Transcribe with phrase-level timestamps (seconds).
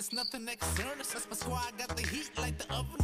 [0.00, 0.96] it's nothing external.
[0.96, 2.99] That's my squad got the heat like the oven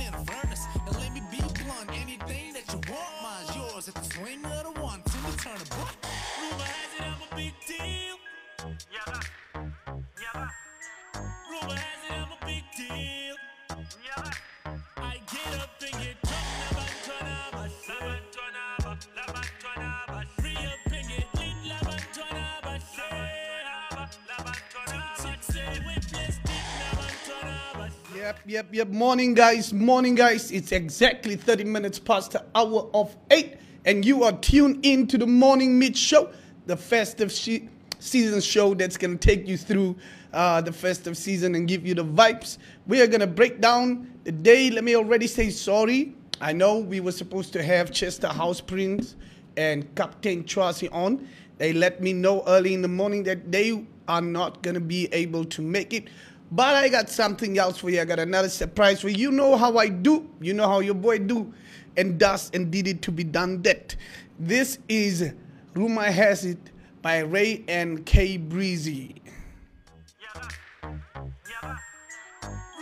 [28.67, 28.89] Yep, yep.
[28.89, 29.73] Morning, guys.
[29.73, 30.51] Morning, guys.
[30.51, 35.19] It's exactly 30 minutes past the hour of 8, and you are tuned in to
[35.19, 36.33] the Morning Meet Show,
[36.67, 37.69] the festive she-
[38.01, 39.95] season show that's going to take you through
[40.33, 42.59] uh, the festive season and give you the vibes.
[42.89, 44.69] We are going to break down the day.
[44.71, 46.17] Let me already say sorry.
[46.41, 49.15] I know we were supposed to have Chester House Prince
[49.57, 51.29] and Captain Tracy on.
[51.59, 55.07] They let me know early in the morning that they are not going to be
[55.13, 56.09] able to make it.
[56.51, 58.01] But I got something else for you.
[58.01, 59.17] I got another surprise for you.
[59.17, 60.31] You know how I do.
[60.41, 61.53] You know how your boy do
[61.97, 63.97] and does and did it to be done that.
[64.39, 65.33] This is
[65.75, 66.59] Rumor Has It
[67.03, 69.23] by Ray and K Breezy.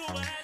[0.07, 0.44] Has it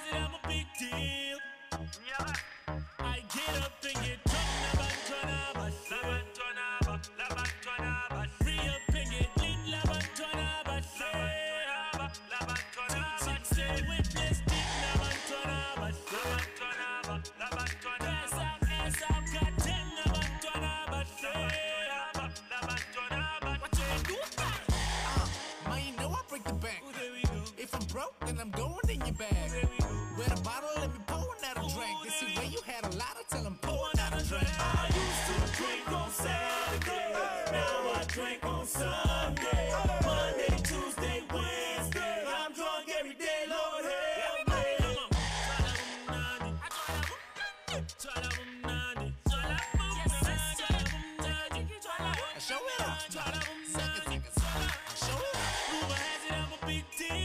[56.81, 57.20] it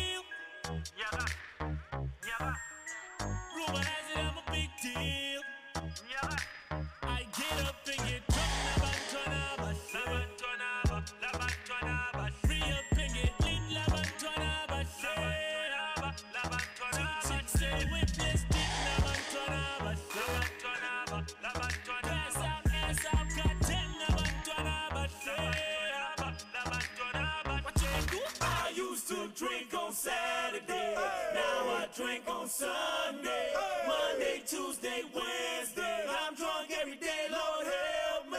[29.36, 30.96] drink on Saturday.
[31.34, 33.52] Now I drink on Sunday.
[33.86, 36.06] Monday, Tuesday, Wednesday.
[36.08, 37.28] I'm drunk every day.
[37.30, 38.38] Lord help me.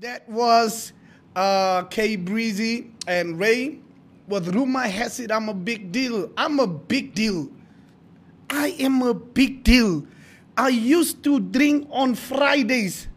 [0.00, 0.92] That was
[1.34, 3.80] uh, K Breezy and Ray
[4.26, 6.30] with Rumor Has It I'm a big deal.
[6.36, 7.50] I'm a big deal.
[8.50, 10.06] I am a big deal.
[10.56, 13.08] I used to drink on Fridays,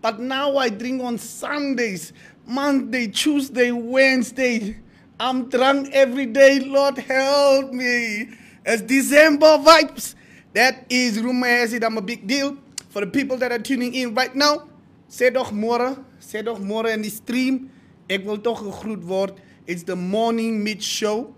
[0.00, 2.12] but now I drink on Sundays,
[2.46, 4.76] Monday, Tuesday, Wednesday.
[5.18, 6.60] I'm drunk every day.
[6.60, 8.28] Lord help me.
[8.64, 10.14] As December vibes.
[10.52, 12.56] That is Rumor Has It I'm a big deal.
[12.90, 14.68] For the people that are tuning in right now,
[15.10, 17.70] sê doch môre, sê doch môre in die stream.
[18.08, 19.32] Ek wil tog gegroet word.
[19.66, 21.34] It's the morning meet show.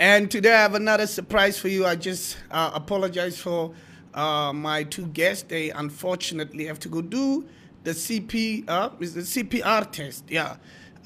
[0.00, 1.86] And today I have another surprise for you.
[1.86, 3.74] I just uh, apologize for
[4.14, 5.44] uh, my two guests.
[5.44, 7.46] They unfortunately have to go do
[7.88, 10.24] the CP, uh, is the CPR test.
[10.28, 10.56] Yeah,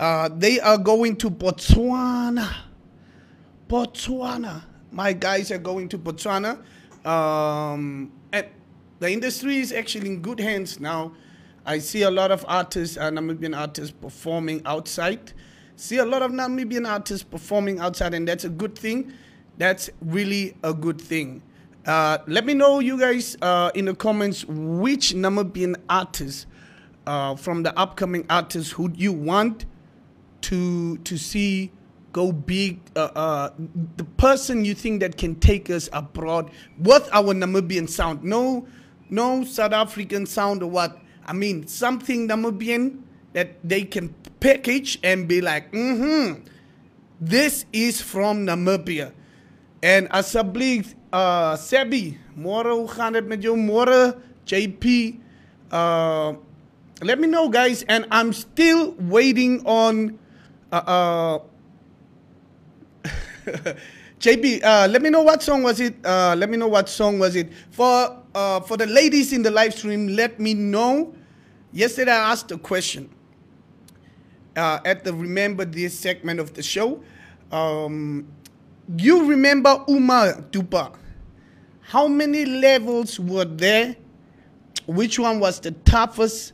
[0.00, 2.52] uh, they are going to Botswana.
[3.68, 4.64] Botswana.
[4.90, 6.58] My guys are going to Botswana.
[7.06, 8.46] Um, and
[8.98, 11.12] the industry is actually in good hands now.
[11.64, 15.32] I see a lot of artists, uh, Namibian artists, performing outside.
[15.76, 19.12] See a lot of Namibian artists performing outside, and that's a good thing.
[19.56, 21.42] That's really a good thing.
[21.86, 26.46] Uh, let me know, you guys, uh, in the comments, which Namibian artists
[27.06, 29.66] uh, from the upcoming artists who you want
[30.42, 31.72] to to see
[32.12, 32.80] go big.
[32.94, 33.50] Uh, uh,
[33.96, 38.22] the person you think that can take us abroad with our Namibian sound.
[38.22, 38.66] No,
[39.10, 40.98] no South African sound or what.
[41.24, 43.02] I mean something Namibian
[43.32, 46.42] that they can package and be like, mm-hmm,
[47.20, 49.12] this is from Namibia.
[49.82, 53.14] En asseblief, uh, Sebi, môre, hoe gaan?
[53.14, 55.18] Môre, JP.
[55.70, 56.34] Uh,
[57.02, 57.82] let me know, guys.
[57.88, 60.18] And I'm still waiting on
[60.70, 61.38] uh, uh
[64.22, 65.96] JB, uh, let me know what song was it.
[66.06, 68.18] Uh, let me know what song was it for.
[68.34, 71.12] Uh, for the ladies in the live stream, let me know.
[71.72, 73.10] Yesterday, I asked a question
[74.56, 77.02] uh, at the remember this segment of the show.
[77.50, 78.28] Um,
[78.96, 80.94] you remember Uma Dupa?
[81.80, 83.96] How many levels were there?
[84.86, 86.52] Which one was the toughest?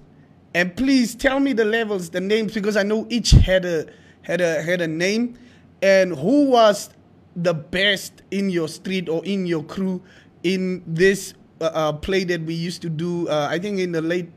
[0.59, 3.87] And please tell me the levels, the names, because I know each had a
[4.23, 5.39] had a had a name.
[5.83, 6.91] And who was
[7.37, 10.03] the best in your street or in your crew
[10.43, 13.29] in this uh, uh, play that we used to do?
[13.29, 14.33] Uh, I think in the late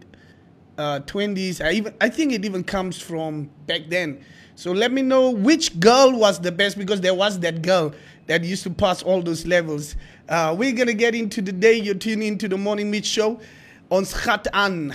[0.77, 1.59] uh, 20s.
[1.59, 4.23] I even I think it even comes from back then.
[4.53, 7.95] So let me know which girl was the best because there was that girl
[8.27, 9.95] that used to pass all those levels.
[10.29, 11.79] Uh, we're gonna get into the day.
[11.79, 13.41] You're tuning into the morning meet show
[13.89, 14.93] on Schat An.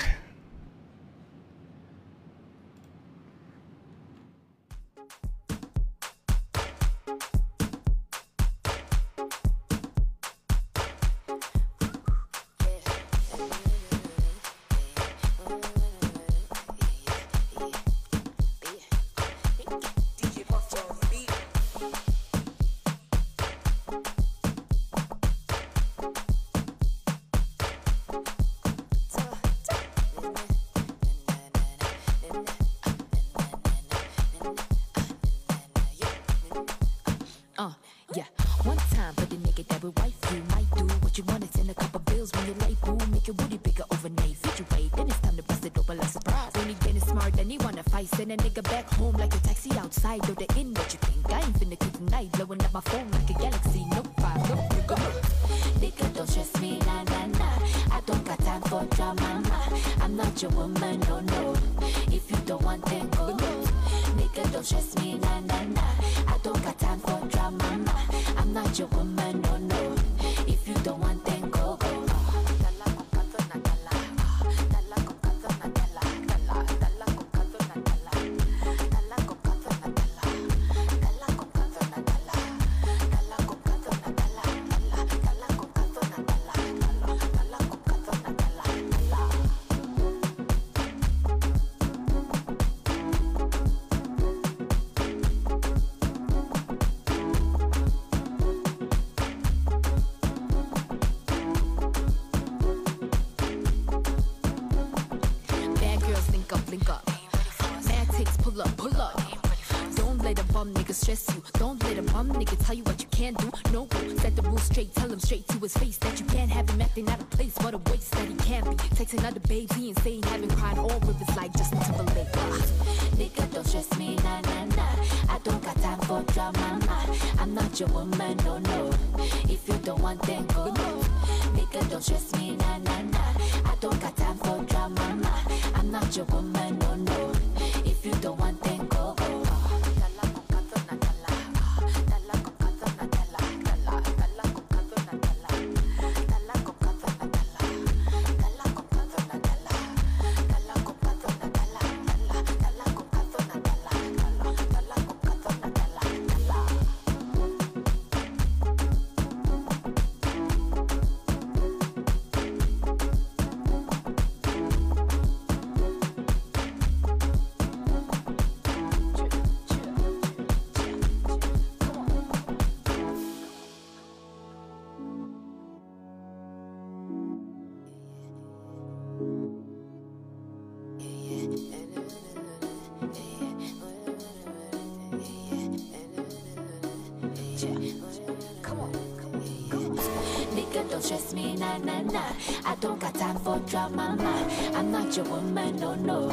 [192.87, 194.79] Don't got time for drama, nah.
[194.79, 196.31] I'm not your woman, no, no.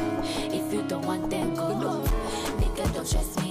[0.53, 2.03] If you don't want, then go, no.
[2.59, 3.42] Nigga, don't stress me,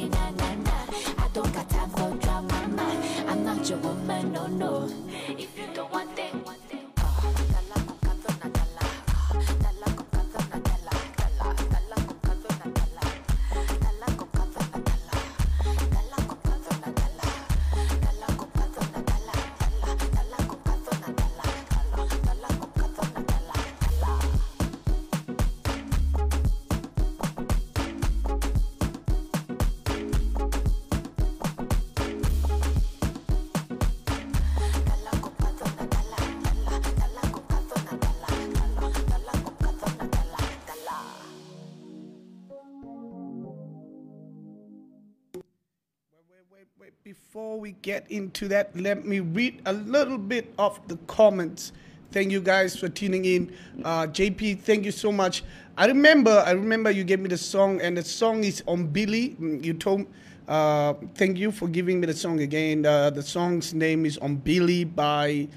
[47.83, 51.73] get into that, let me read a little bit of the comments.
[52.12, 53.53] Thank you guys for tuning in.
[53.85, 55.43] Uh, JP, thank you so much.
[55.77, 59.31] I remember, I remember you gave me the song, and the song is on Billy.
[59.41, 60.07] Mm, You told,
[60.47, 62.85] uh, thank you for giving me the song again.
[62.87, 65.49] Uh, the song's name is on Billy by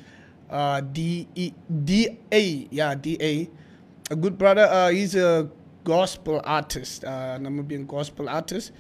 [0.50, 1.51] uh, D E
[1.84, 2.67] D A.
[2.72, 3.50] Yeah, D A.
[4.12, 4.63] A good brother.
[4.63, 5.50] Uh, he's a
[5.84, 8.72] gospel artist, uh, Namibian gospel artist.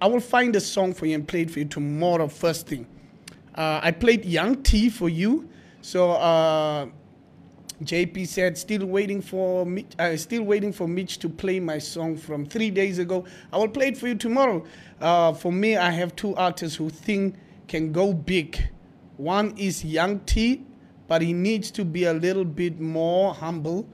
[0.00, 2.86] I will find a song for you and play it for you tomorrow first thing.
[3.54, 5.48] Uh, I played Young T for you.
[5.80, 6.86] So uh,
[7.82, 12.16] JP said, still waiting for Mitch, uh, still waiting for Mitch to play my song
[12.16, 13.24] from three days ago.
[13.52, 14.64] I will play it for you tomorrow.
[15.00, 17.34] Uh, for me, I have two artists who think
[17.66, 18.58] can go big.
[19.16, 20.64] One is Young T,
[21.08, 23.88] but he needs to be a little bit more humble,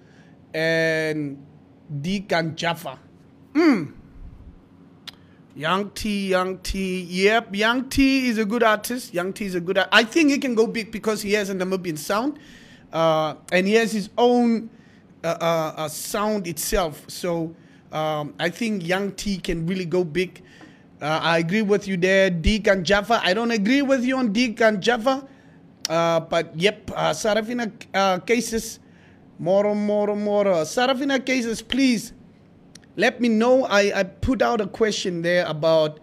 [0.53, 1.43] and
[2.03, 2.99] Deacon Jaffa.
[5.57, 7.55] Young T, Young T, yep.
[7.55, 9.15] Young T is a good artist.
[9.15, 9.79] Young T is a good.
[9.93, 12.41] I think he can go big because he has a Namibian sound,
[12.93, 14.69] uh, and he has his own
[15.23, 17.05] uh, uh, uh, sound itself.
[17.07, 17.55] So
[17.93, 20.43] um, I think Young T can really go big.
[21.01, 23.21] Uh, I agree with you there, Deek and Jaffa.
[23.23, 25.25] I don't agree with you on Deacon Jaffa,
[25.89, 27.71] uh, but yep, Sarafina
[28.27, 28.81] cases,
[29.39, 30.45] more, more, more.
[30.65, 32.13] Sarafina cases, please
[32.97, 33.65] let me know.
[33.65, 36.01] I, I put out a question there about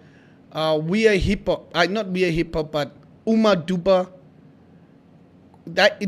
[0.51, 1.71] uh, we are hip hop.
[1.75, 2.95] Uh, not we are hip hop, but
[3.25, 4.09] Uma Duba.
[5.67, 6.01] That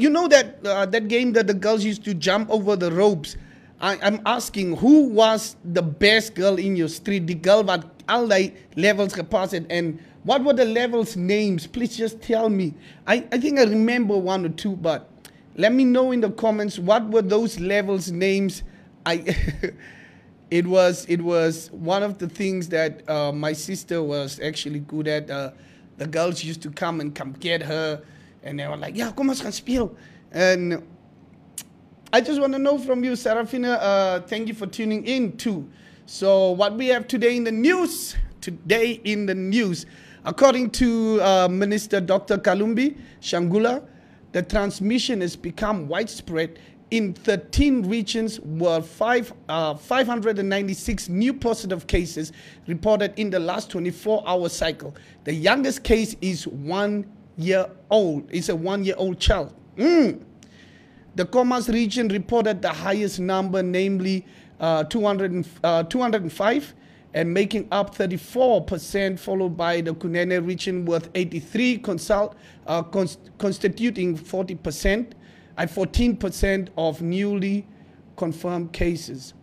[0.00, 3.36] you know that uh, that game that the girls used to jump over the ropes.
[3.80, 7.26] I, I'm asking who was the best girl in your street?
[7.26, 11.66] The girl that all the levels gepass it, and what were the levels names?
[11.66, 12.74] Please just tell me.
[13.08, 15.10] I, I think I remember one or two, but
[15.56, 18.62] let me know in the comments what were those levels names.
[19.04, 19.36] I
[20.52, 25.08] it was it was one of the things that uh, my sister was actually good
[25.08, 25.30] at.
[25.30, 25.52] Uh,
[25.96, 28.02] the girls used to come and come get her,
[28.42, 29.96] and they were like, "Yeah, kom ons gaan speel."
[30.30, 30.82] And
[32.12, 33.72] I just want to know from you, Serafina.
[33.72, 35.66] Uh, thank you for tuning in too.
[36.04, 38.14] So, what we have today in the news?
[38.42, 39.86] Today in the news,
[40.26, 42.36] according to uh, Minister Dr.
[42.36, 43.86] Kalumbi Shangula,
[44.32, 46.58] the transmission has become widespread
[46.92, 52.32] in 13 regions were five, uh, 596 new positive cases
[52.66, 54.94] reported in the last 24 hour cycle.
[55.24, 58.28] The youngest case is one year old.
[58.30, 59.54] It's a one year old child.
[59.78, 60.20] Mm.
[61.14, 64.26] The Khomas region reported the highest number, namely
[64.60, 66.74] uh, 200, uh, 205,
[67.14, 74.14] and making up 34%, followed by the Kunene region with 83, consult, uh, cons- constituting
[74.14, 75.12] 40%,
[75.56, 77.66] and 14% of newly
[78.16, 79.34] confirmed cases.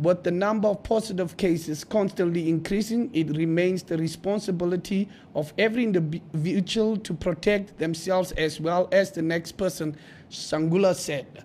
[0.00, 6.96] But the number of positive cases constantly increasing, it remains the responsibility of every individual
[6.98, 9.96] to protect themselves as well as the next person,
[10.30, 11.44] Shangula said.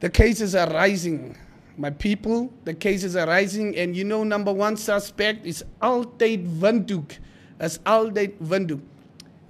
[0.00, 1.38] The cases are rising.
[1.78, 7.18] My people, the cases are rising, and you know, number one suspect is Altate Windhoek.
[7.56, 8.82] That's Altate Windhoek.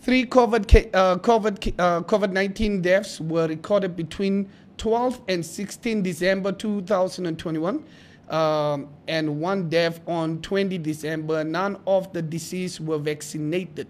[0.03, 7.85] Three COVID, uh, COVID, uh, COVID-19 deaths were recorded between 12 and 16 December 2021,
[8.31, 11.45] um, and one death on 20 December.
[11.45, 13.89] None of the deceased were vaccinated.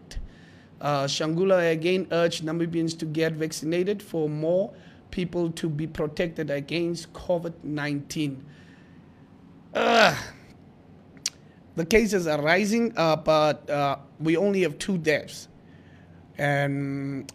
[0.80, 4.72] Uh, Shangula again urged Namibians to get vaccinated for more
[5.12, 8.40] people to be protected against COVID-19.
[9.74, 10.16] Ugh.
[11.76, 15.46] The cases are rising, uh, but uh, we only have two deaths.
[16.40, 17.30] And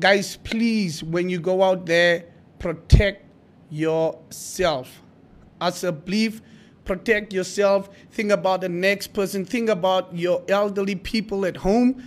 [0.00, 2.24] guys, please, when you go out there,
[2.58, 3.24] protect
[3.70, 5.00] yourself.
[5.60, 6.42] As a belief,
[6.84, 7.88] protect yourself.
[8.10, 9.44] Think about the next person.
[9.44, 12.02] Think about your elderly people at home.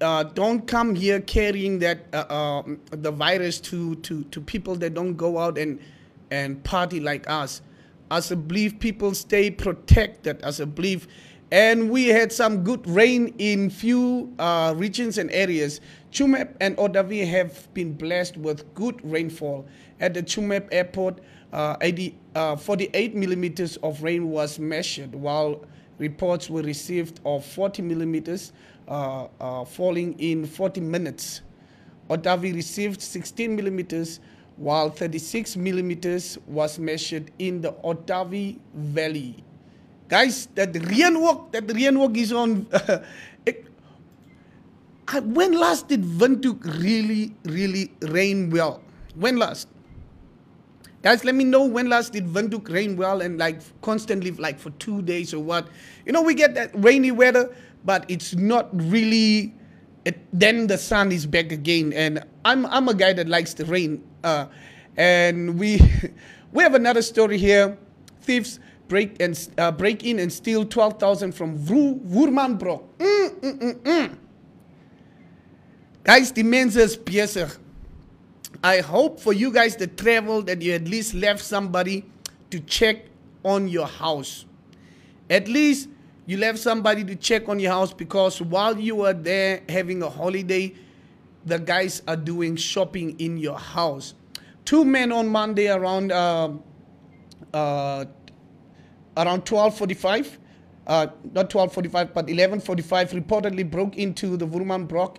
[0.00, 4.94] Uh, don't come here carrying that uh, uh, the virus to, to, to people that
[4.94, 5.78] don't go out and
[6.32, 7.60] and party like us.
[8.10, 10.40] As a belief, people stay protected.
[10.42, 11.06] As a belief,
[11.52, 15.80] and we had some good rain in few uh, regions and areas.
[16.12, 19.66] Tsumeb and Otavi have been blessed with good rainfall.
[19.98, 21.20] At the Tsumeb airport,
[21.52, 25.64] uh, 80, uh, 48 millimeters of rain was measured, while
[25.98, 28.52] reports were received of 40 millimeters
[28.86, 31.42] uh, uh, falling in 40 minutes.
[32.08, 34.20] Otavi received 16 millimeters,
[34.56, 39.44] while 36 millimeters was measured in the Otavi Valley.
[40.10, 42.66] Guys, that reënwolk, that reënwolk is on.
[43.46, 43.64] ek,
[45.08, 48.82] I- when last did Windhoek really, really rain well?
[49.14, 49.68] When last?
[51.02, 54.70] Guys, let me know when last did Windhoek rain well and like constantly like for
[54.82, 55.68] two days or what.
[56.04, 59.54] You know, we get that rainy weather, but it's not really.
[60.04, 63.64] It, then the sun is back again, and I'm I'm a guy that likes the
[63.64, 64.02] rain.
[64.24, 64.46] Uh,
[64.96, 65.80] and we
[66.52, 67.78] we have another story here.
[68.22, 68.60] Thieves
[68.90, 72.82] break and uh, break in and steal twelve thousand from Vru Woermann Brock.
[72.98, 74.18] Mm, mm, mm, mm.
[76.02, 77.56] Guys, die mense is besig.
[78.62, 82.04] I hope for you guys that travel that you at least left somebody
[82.50, 83.06] to check
[83.44, 84.44] on your house.
[85.30, 85.88] At least
[86.26, 90.10] you left somebody to check on your house because while you were there having a
[90.10, 90.74] holiday,
[91.46, 94.14] the guys are doing shopping in your house.
[94.64, 96.50] Two men on Monday around uh,
[97.54, 98.04] uh,
[99.16, 100.38] around 12:45,
[100.86, 105.18] uh, not 12:45, but 11:45, reportedly broke into the Woermann Brock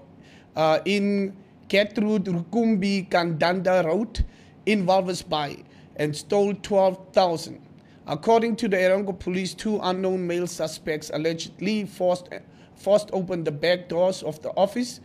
[0.55, 1.36] uh, in
[1.69, 4.25] Gertrude Rukumbi Kandanda Road
[4.65, 5.63] in Walvis Bay
[5.95, 7.62] and stole 12,000.
[8.07, 12.27] According to the Erongo police, two unknown male suspects allegedly forced,
[12.75, 15.00] forced open the back doors of the office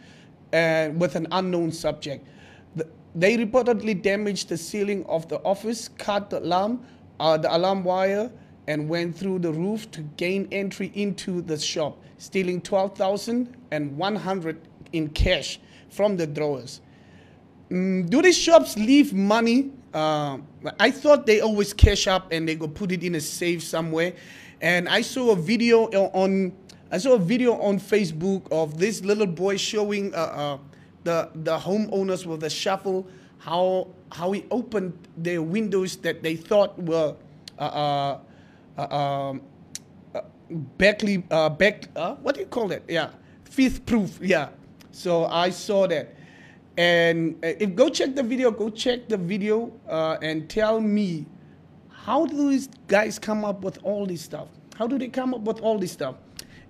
[0.52, 2.26] uh, with an unknown subject.
[2.74, 6.84] The, they reportedly damaged the ceiling of the office, cut the alarm,
[7.20, 8.30] uh, the alarm wire,
[8.68, 14.60] and went through the roof to gain entry into the shop, stealing 12,100
[14.92, 16.80] in cash from the drawers.
[17.70, 19.72] Mm, do these shops leave money?
[19.92, 20.38] Uh,
[20.78, 24.12] I thought they always cash up and they go put it in a safe somewhere.
[24.60, 26.52] And I saw a video on
[26.90, 30.58] I saw a video on Facebook of this little boy showing uh, uh,
[31.02, 33.06] the the homeowners with a shovel
[33.38, 37.16] how how he opened their windows that they thought were
[37.58, 38.18] uh, uh,
[38.76, 39.42] um,
[40.14, 40.20] uh,
[40.78, 41.48] backly uh,
[41.98, 42.84] uh, what do you call it?
[42.88, 43.10] Yeah,
[43.44, 44.18] fifth proof.
[44.22, 44.48] Yeah.
[44.90, 46.14] So I saw that,
[46.78, 51.26] and uh, if go check the video, go check the video uh, and tell me
[51.90, 54.48] how do these guys come up with all this stuff?
[54.76, 56.14] How do they come up with all this stuff?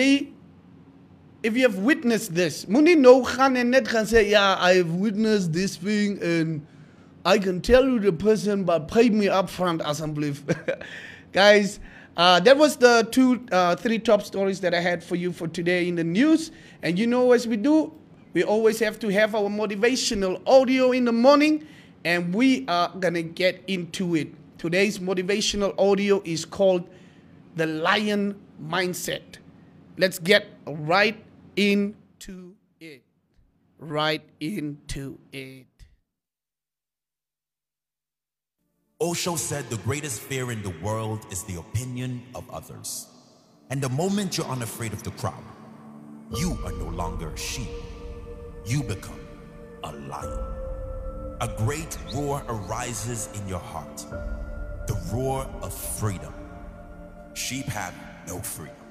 [1.43, 4.95] if you have witnessed this, moenie nou gaan en net gaan sê yeah, I have
[4.95, 6.65] witnessed this thing and
[7.25, 10.33] I can tell you the person, but pay me up front assembly.
[11.31, 11.79] Guys,
[12.17, 15.47] uh, that was the two, uh, three top stories that I had for you for
[15.47, 16.51] today in the news.
[16.81, 17.93] And you know, as we do,
[18.33, 21.65] we always have to have our motivational audio in the morning,
[22.03, 24.33] and we are gonna get into it.
[24.57, 26.89] Today's motivational audio is called
[27.55, 29.37] The Lion Mindset.
[29.97, 31.23] Let's get right
[31.55, 33.03] into it.
[33.79, 35.67] Right into it.
[39.01, 43.07] Osho said the greatest fear in the world is the opinion of others.
[43.69, 45.43] And the moment you're unafraid of the crowd,
[46.37, 47.67] you are no longer a sheep.
[48.65, 49.19] You become
[49.83, 50.39] a lion.
[51.41, 54.05] A great roar arises in your heart
[54.87, 56.33] the roar of freedom.
[57.33, 57.93] Sheep have
[58.27, 58.82] no freedom.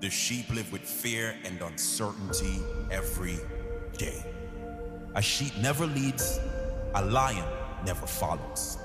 [0.00, 2.60] The sheep live with fear and uncertainty
[2.90, 3.36] every
[3.98, 4.24] day.
[5.14, 6.40] A sheep never leads,
[6.94, 7.44] a lion
[7.84, 8.78] never follows.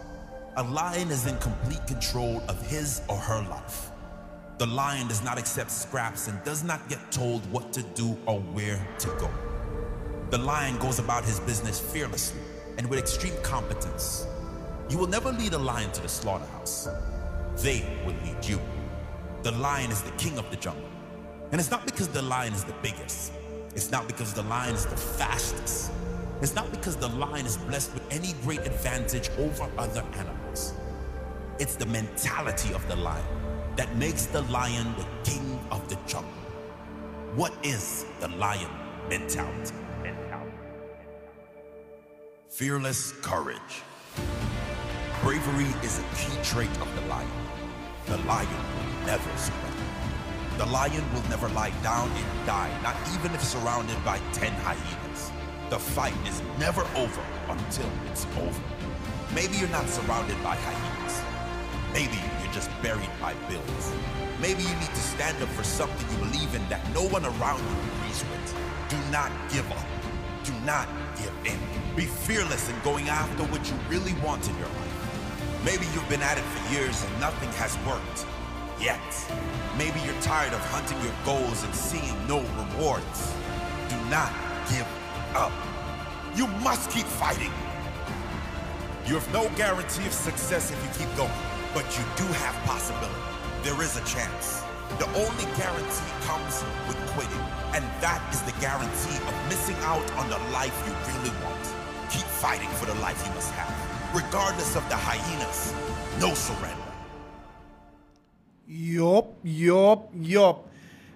[0.58, 3.92] A lion is in complete control of his or her life.
[4.58, 8.42] The lion does not accept scraps and does not get told what to do or
[8.42, 9.30] where to go.
[10.32, 12.42] The lion goes about his business fearlessly
[12.78, 14.28] and with extreme competence.
[14.90, 16.90] You will never lead a lion to the slaughterhouse.
[17.56, 18.60] They will lead you.
[19.44, 20.90] The lion is the king of the jungle.
[21.56, 23.32] And it's not because the lion is the biggest.
[23.76, 25.90] It's not because the lion is the fastest.
[26.42, 30.74] It's not because the lion is blessed with any great advantage over other animals.
[31.58, 33.24] It's the mentality of the lion
[33.78, 36.30] that makes the lion the king of the jungle.
[37.36, 38.72] What is the lion
[39.08, 39.76] mentality?
[42.50, 43.82] Fearless courage.
[45.24, 47.32] Bravery is a key trait of the lion.
[48.08, 48.50] The lion
[49.06, 49.65] never.
[50.58, 55.32] The lion will never lie down and die, not even if surrounded by 10 hyenas.
[55.70, 58.64] The fight is never over until it's over.
[59.34, 61.22] Maybe you're not surrounded by hyenas,
[61.96, 63.94] Maybe you're just buried by bills.
[64.42, 67.60] Maybe you need to stand up for something you believe in that no one around
[67.60, 68.56] you agrees with.
[68.90, 69.88] Do not give up.
[70.44, 71.58] Do not give in.
[71.96, 75.64] Be fearless in going after what you really want in your life.
[75.64, 78.26] Maybe you've been at it for years and nothing has worked.
[78.80, 79.00] Yet.
[79.78, 83.34] Maybe you're tired of hunting your goals and seeing no rewards.
[83.90, 84.32] Do not
[84.70, 84.88] give
[85.36, 85.52] up.
[86.36, 87.52] You must keep fighting.
[89.08, 91.32] You have no guarantee of success if you keep going,
[91.74, 93.16] but you do have possibility.
[93.64, 94.64] There is a chance.
[95.00, 100.30] The only guarantee comes with quitting, and that is the guarantee of missing out on
[100.30, 101.64] the life you really want.
[102.10, 103.74] Keep fighting for the life you must have,
[104.16, 105.74] regardless of the hyenas.
[106.20, 106.85] No surrender.
[108.96, 110.70] Yup, yup, yup.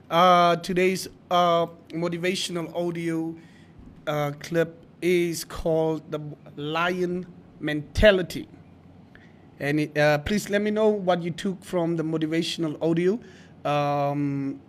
[0.09, 3.33] Uh, today's uh, motivational audio
[4.05, 6.19] uh, clip is called the
[6.57, 7.25] Lion
[7.61, 8.49] Mentality.
[9.61, 13.17] And uh, please let me know what you took from the motivational audio.
[13.63, 14.59] Um,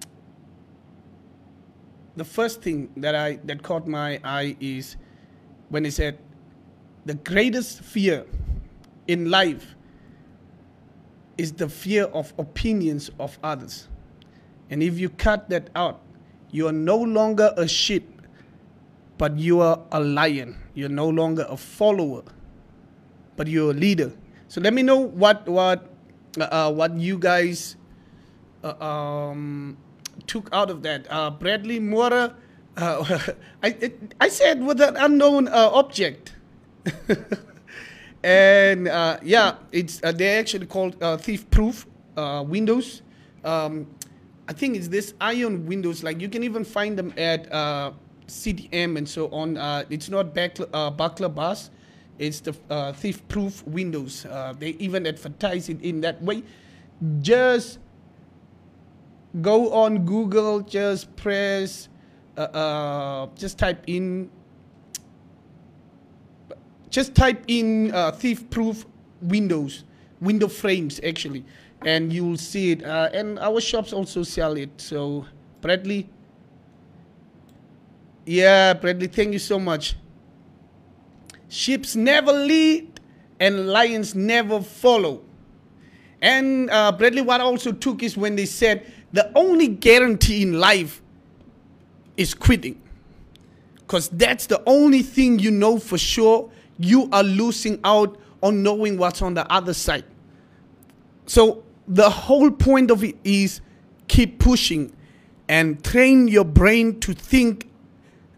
[2.15, 4.95] the first thing that I that caught my eye is
[5.69, 6.17] when he said,
[7.07, 8.25] "The greatest fear
[9.09, 9.75] in life
[11.41, 13.89] is the fear of opinions of others.
[14.69, 16.03] And if you cut that out,
[16.53, 18.21] you are no longer a sheep,
[19.17, 20.61] but you are a lion.
[20.75, 22.23] You're no longer a follower,
[23.37, 24.13] but you're a leader.
[24.49, 25.89] So let me know what what
[26.37, 27.77] uh, uh, what you guys
[28.63, 29.79] uh, um,
[30.27, 31.07] took out of that.
[31.09, 32.37] Uh, Bradley Moore,
[32.77, 33.19] uh,
[33.63, 36.37] I it, I said with an unknown uh, object.
[38.23, 43.03] and uh, yeah, it's uh, they're actually called uh, thief-proof uh, windows.
[43.45, 43.87] Um,
[44.49, 46.03] I think it's this iron windows.
[46.03, 47.93] Like you can even find them at uh,
[48.27, 49.57] CDM and so on.
[49.57, 51.71] Uh, it's not back, buckler bars.
[52.19, 52.53] It's the
[52.97, 54.27] thief-proof windows.
[54.59, 56.43] They even advertise it in that way.
[57.21, 57.79] Just
[59.41, 60.61] go on Google.
[60.61, 61.89] Just press.
[62.37, 64.31] Just type in
[66.91, 68.85] just type in uh, thief-proof
[69.23, 69.85] windows,
[70.21, 71.45] window frames actually,
[71.87, 72.85] and you'll see it.
[72.85, 74.71] Uh, and our shops also sell it.
[74.77, 75.25] So
[75.61, 76.09] Bradley,
[78.27, 79.97] yeah, Bradley, thank you so much.
[81.49, 83.01] Ships never lead,
[83.41, 85.23] and lions never follow.
[86.23, 90.61] And uh, Bradley, what I also took is when they said the only guarantee in
[90.61, 91.03] life
[92.17, 92.81] is quitting.
[93.77, 98.97] Because that's the only thing you know for sure you are losing out on knowing
[98.97, 100.05] what's on the other side.
[101.27, 103.61] So the whole point of it is
[104.09, 104.93] keep pushing
[105.49, 107.69] and train your brain to think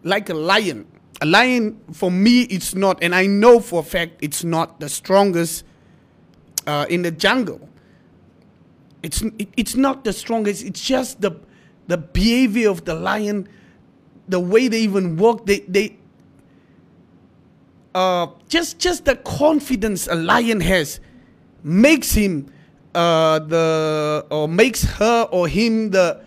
[0.03, 0.87] like a lion.
[1.21, 4.89] A lion, for me, it's not, and I know for a fact it's not the
[4.89, 5.63] strongest
[6.67, 7.69] uh, in the jungle.
[9.01, 10.63] It's it, it's not the strongest.
[10.63, 11.39] It's just the
[11.87, 13.47] the behavior of the lion,
[14.27, 15.45] the way they even walk.
[15.45, 15.97] They they
[17.95, 20.99] uh, just just the confidence a lion has
[21.63, 22.51] makes him
[22.95, 26.21] uh, the or makes her or him the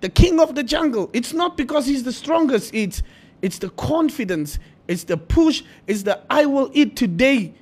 [0.00, 1.10] the king of the jungle.
[1.12, 2.74] It's not because he's the strongest.
[2.74, 3.02] It's
[3.42, 4.58] it's the confidence.
[4.86, 5.62] It's the push.
[5.86, 7.54] It's the I will eat today.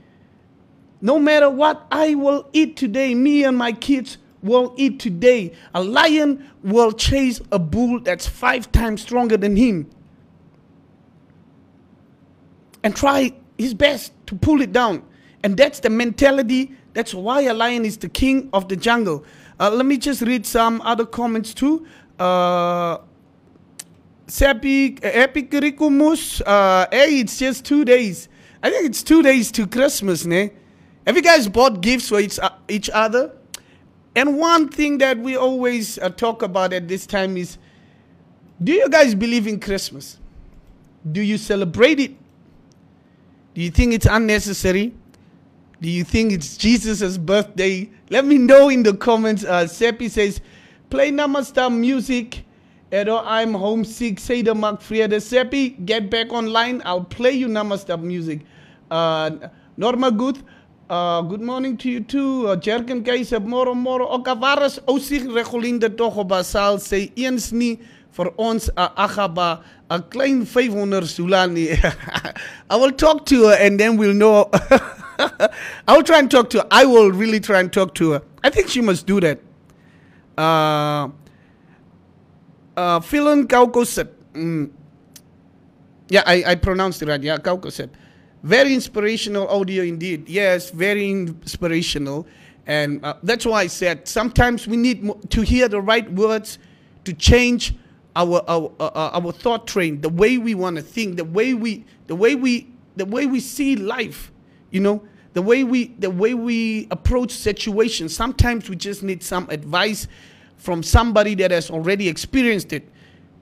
[1.01, 3.15] No matter what, I will eat today.
[3.15, 5.53] Me and my kids will eat today.
[5.75, 9.91] A lion will chase a bull that's five times stronger than him
[12.87, 15.03] and try his best to pull it down.
[15.43, 16.73] And that's the mentality.
[16.95, 19.25] That's why a lion is the king of the jungle.
[19.59, 21.87] Uh, let me just read some other comments too.
[22.19, 22.99] Uh,
[24.27, 28.29] Sepi, Epic Rikumus, uh, hey, it's just two days.
[28.63, 30.51] I think it's two days to Christmas, ne?
[31.07, 33.33] Have you guys bought gifts for each, uh, each other?
[34.17, 37.59] And one thing that we always uh, talk about at this time is
[38.63, 40.19] do you guys believe in Christmas?
[41.13, 42.17] Do you celebrate it?
[43.57, 44.93] Do you think it's unnecessary?
[45.81, 47.89] Do you think it's Jesus' birthday?
[48.11, 49.45] Let me know in the comments.
[49.47, 50.43] Uh, Seppi says,
[50.91, 52.45] play Namaste music.
[52.93, 54.21] Edo, I'm homesick.
[54.21, 55.23] Say the Mark Friede.
[55.23, 56.83] Seppi, get back online.
[56.85, 58.43] I'll play you Namaste music.
[58.91, 59.31] Uh,
[59.79, 60.43] Norma Good,
[60.91, 62.49] uh, good morning to you too.
[62.49, 64.07] Uh, Jerken Keiser, moro moro.
[64.07, 66.77] Okavaras, osig regulinde toch op basaal.
[66.77, 67.79] Sê eens nie
[68.17, 71.77] vir ons 'n agaba 'n klein 500 sulani.
[72.71, 74.51] I will talk to her and then we'll know.
[75.89, 76.67] I will try and talk to her.
[76.71, 78.23] I will really try and talk to her.
[78.43, 79.41] I think she must do that.
[80.37, 81.09] Uh,
[82.77, 84.09] uh, Philon Kaukoset.
[84.35, 84.71] Mm.
[86.09, 87.23] Yeah, I, I pronounced it right.
[87.23, 87.91] Yeah, Kaukoset.
[88.43, 90.29] Very inspirational audio indeed.
[90.29, 92.27] Yes, very inspirational.
[92.67, 96.59] And uh, that's why I said sometimes we need to hear the right words
[97.05, 97.75] to change
[98.17, 101.55] our our uh, uh, our thought train, the way we want to think, the way
[101.55, 104.33] we the way we the way we see life.
[104.71, 105.03] You know,
[105.35, 108.17] the way we the way we approach situations.
[108.17, 110.09] Sometimes we just need some advice
[110.57, 112.89] from somebody that has already experienced it,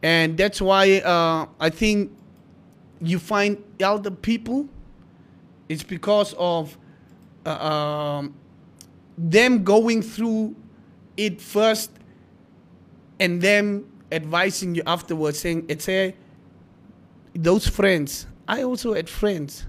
[0.03, 2.11] and that's why uh, I think
[3.01, 4.69] you find elder people.
[5.69, 6.77] It's because of
[7.47, 8.35] uh, um,
[9.17, 10.57] them going through
[11.17, 11.91] it first
[13.21, 16.15] and them advising you afterwards saying it's a
[17.35, 19.67] those friends i also had friends.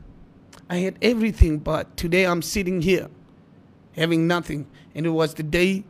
[0.67, 3.09] I had everything but today i'm sitting here
[3.95, 4.67] having nothing.
[4.93, 5.83] And it was the day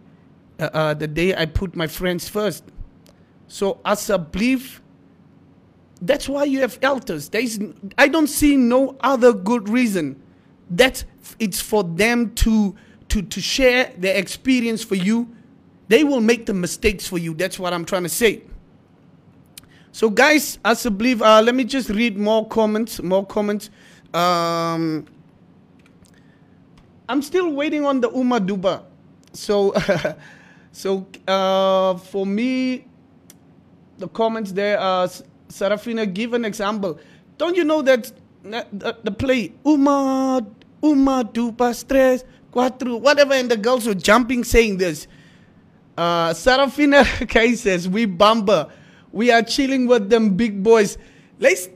[0.59, 2.63] uh, uh, the day i put my friends first.
[3.47, 4.81] So as a belief
[6.01, 7.29] that's why you have elders.
[7.29, 7.59] There's
[7.97, 10.21] i don't see no other good reason.
[10.69, 11.03] That
[11.39, 12.75] it's for them to
[13.09, 15.35] to to share their experience for you
[15.87, 18.41] they will make the mistakes for you that's what i'm trying to say
[19.91, 23.69] so guys as a belief uh, let me just read more comments more comments
[24.13, 25.05] um
[27.09, 28.83] i'm still waiting on the uma duba
[29.33, 29.73] so
[30.71, 32.85] so uh for me
[33.97, 35.07] the comments there are
[35.49, 36.99] Sarafina, give an example.
[37.37, 38.11] Don't you know that
[38.43, 40.45] the, the play Uma
[40.83, 45.07] Uma Dupa Stress Quatro whatever and the girls were jumping saying this.
[45.97, 48.69] Uh, Sarafina Kai says we bumper.
[49.11, 50.97] We are chilling with them big boys.
[51.39, 51.67] Let's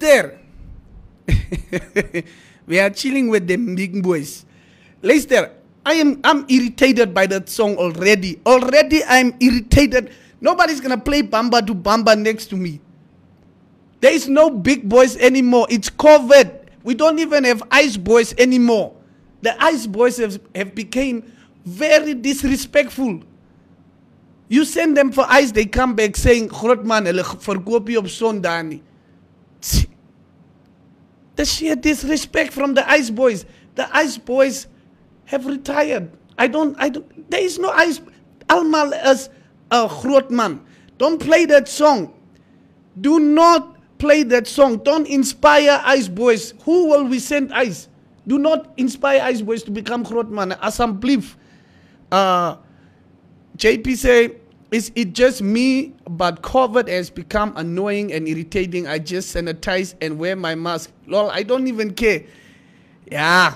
[2.66, 4.46] we are chilling with them big boys.
[5.02, 5.54] Lester,
[5.86, 8.42] I am I'm irritated by that song already.
[8.46, 10.12] Already I'm irritated.
[10.42, 12.82] Nobody's gonna play Bamba to Bamba next to me.
[14.02, 15.68] There is no big boys anymore.
[15.70, 16.58] It's COVID.
[16.84, 18.94] We don't even have ice boys anymore.
[19.42, 21.24] The ice boys have, have become
[21.66, 23.22] very disrespectful.
[24.50, 28.10] You send them for ice, they come back saying, Groot man, hulle verkoop nie op
[28.10, 28.82] Sondag nie."
[31.36, 33.46] The sheer disrespect from the ice boys.
[33.76, 34.68] The ice boys
[35.26, 36.12] have retired.
[36.38, 38.02] I don't, I don't, there is no ice.
[38.50, 39.30] Almal is
[39.72, 40.60] a groot man.
[40.98, 42.14] Don't play that song.
[43.00, 44.78] Do not play that song.
[44.78, 46.54] Don't inspire Ice Boys.
[46.64, 47.88] Who will we send Ice?
[48.28, 50.58] Do not inspire Ice Boys to become Grootman.
[50.60, 51.36] Assemblief.
[52.12, 52.58] Uh,
[53.58, 54.36] JP say,
[54.72, 58.88] is it just me, but COVID has become annoying and irritating.
[58.88, 60.92] I just sanitize and wear my mask.
[61.08, 62.24] Lol, I don't even care.
[63.12, 63.56] Yeah.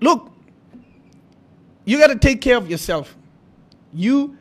[0.00, 0.30] Look,
[1.84, 3.16] you got to take care of yourself.
[3.94, 4.36] You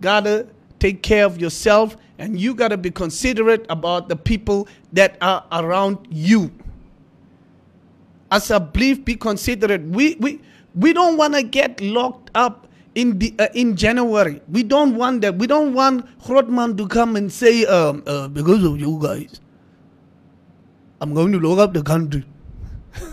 [0.00, 0.46] gotta
[0.78, 6.06] take care of yourself and you gotta be considerate about the people that are around
[6.10, 6.52] you.
[8.30, 9.82] As a belief, be considerate.
[9.82, 10.40] We we
[10.74, 14.40] we don't want to get locked up in the uh, in January.
[14.48, 15.36] We don't want that.
[15.36, 19.40] We don't want Grootman to come and say, um, uh, because of you guys,
[21.00, 22.24] I'm going to lock up the country.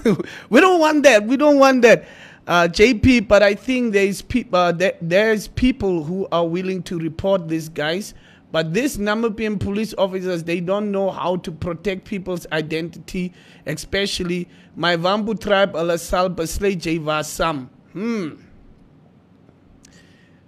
[0.49, 1.25] we don't want that.
[1.25, 2.05] We don't want that,
[2.47, 3.27] uh, JP.
[3.27, 4.59] But I think there's people.
[4.59, 8.13] Uh, there, there's people who are willing to report these guys.
[8.51, 13.33] But these Namibian police officers, they don't know how to protect people's identity,
[13.65, 17.67] especially my Vambu tribe, Alasal Basle Javasam.
[17.91, 18.29] Hmm.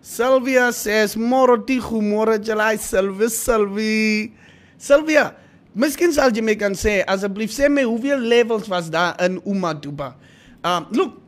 [0.08, 4.32] Sylvia says, Moro tihu, moro jalai, Sylvia, Sylvia.
[4.78, 5.36] Sylvia,
[5.76, 10.14] miskien sal jy my kan sê, asseblief sê my hoeveel levels was daar in Umaduba?
[10.64, 11.20] Um, look,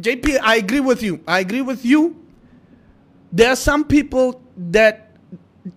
[0.00, 1.18] JP, I agree with you.
[1.26, 2.14] I agree with you.
[3.32, 5.10] There are some people that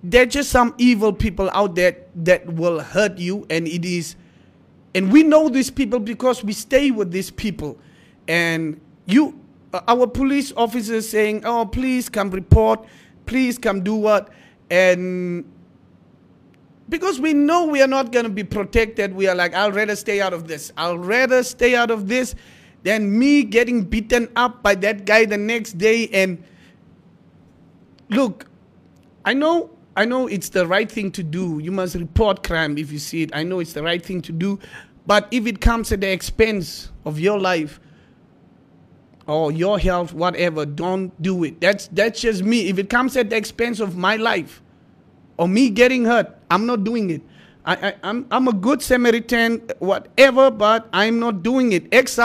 [0.03, 4.15] there are just some evil people out there that will hurt you, and it is,
[4.93, 7.79] and we know these people because we stay with these people,
[8.27, 9.40] and you,
[9.73, 12.85] uh, our police officers saying, "Oh, please come report,
[13.25, 14.29] please come do what,"
[14.69, 15.45] and
[16.91, 19.95] because we know we are not going to be protected, we are like, I'll rather
[19.95, 20.73] stay out of this.
[20.75, 22.35] I'll rather stay out of this
[22.83, 26.09] than me getting beaten up by that guy the next day.
[26.09, 26.43] And
[28.09, 28.45] look,
[29.23, 31.59] I know, I know it's the right thing to do.
[31.59, 33.31] You must report crime if you see it.
[33.33, 34.59] I know it's the right thing to do.
[35.07, 37.79] But if it comes at the expense of your life
[39.27, 41.61] or your health, whatever, don't do it.
[41.61, 42.69] That's that's just me.
[42.69, 44.61] If it comes at the expense of my life,
[45.37, 47.21] or me getting hurt, I'm not doing it.
[47.63, 51.83] I, I, I'm, I'm a good Samaritan, whatever, but I'm not doing it.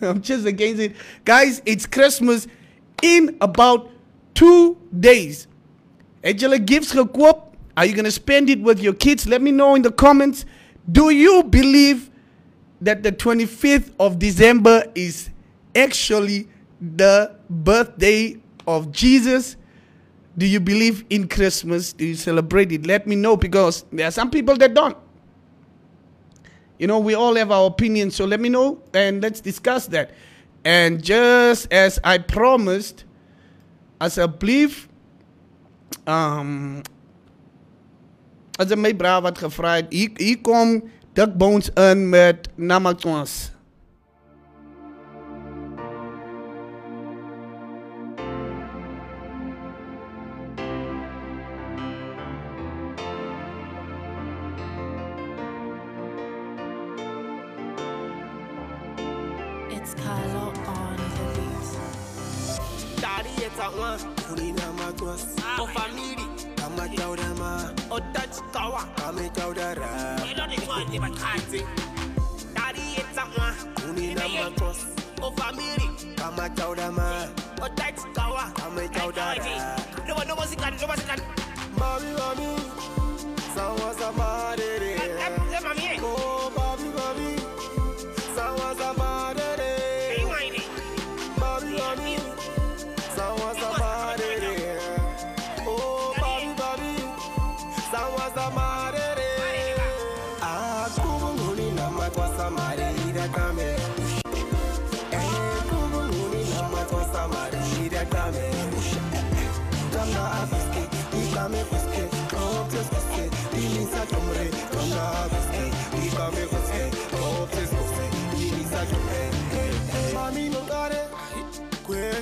[0.00, 0.96] I'm just against it.
[1.24, 2.46] Guys, it's Christmas
[3.02, 3.90] in about
[4.34, 5.48] two days.
[6.22, 7.42] Het julle gifts gekoop?
[7.76, 9.26] Are you going to spend it with your kids?
[9.26, 10.44] Let me know in the comments.
[10.90, 12.10] Do you believe
[12.82, 15.30] that the 25th of December is
[15.74, 16.48] actually
[16.80, 19.56] the birthday of Jesus?
[20.36, 21.92] Do you believe in Christmas?
[21.92, 22.86] Do you celebrate it?
[22.86, 24.96] Let me know because there are some people that don't.
[26.78, 30.10] You know, we all have our opinions, so let me know and let's discuss that.
[30.64, 33.04] And just as I promised,
[34.00, 34.88] asseblief
[36.06, 36.82] um
[38.58, 40.82] as my bra wat gevra het, kom
[41.14, 43.51] Dick Bones in met Namakwas.
[70.92, 73.48] Daddy eta wa
[73.80, 74.84] Kulina makwas
[75.22, 77.28] O family Kama chaudama
[77.62, 81.20] O touch kawa Kame chaudara No one no one sikan no one sikan
[81.80, 82.60] Mami mami
[83.54, 84.52] Sawa sama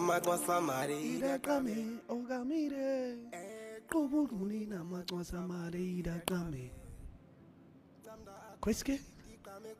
[0.09, 3.15] Kubunguni nama kwa samari ida kame Ogamire.
[3.91, 6.71] Kubunguni namakwa samari ida kame.
[8.59, 8.99] Kweske?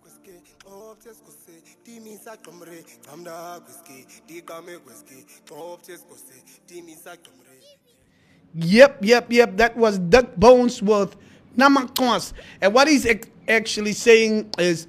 [0.02, 4.06] Kweske, optes kose, dimisa chomre, gamda kweske,
[4.84, 7.58] kweske, optes kose, dimisa chomre.
[8.56, 9.58] Yep, yep, yep.
[9.58, 11.16] That was Duck Bones with
[11.58, 12.34] Namakwas.
[12.62, 13.08] And what he's
[13.47, 14.88] actually saying is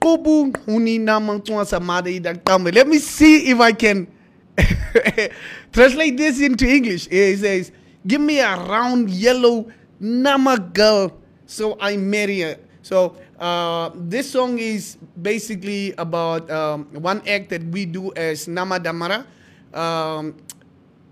[0.00, 2.74] Kubu huni namakwas amade idakame.
[2.74, 4.13] Let me see if I can
[5.72, 7.08] translate this into English.
[7.08, 7.72] He says,
[8.06, 9.66] Give me a round yellow
[9.98, 11.12] nama girl
[11.46, 12.58] so I marry her.
[12.82, 18.78] So uh, this song is basically about um, one act that we do as Nama
[18.80, 19.26] Damara.
[19.72, 20.36] Um,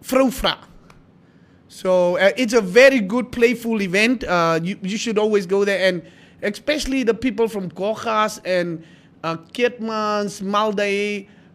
[0.03, 0.59] Frofra.
[1.69, 4.25] So uh, it's a very good playful event.
[4.25, 6.03] Uh, you, you should always go there, and
[6.43, 8.85] especially the people from Gochas and
[9.25, 10.43] uh, Keetmans,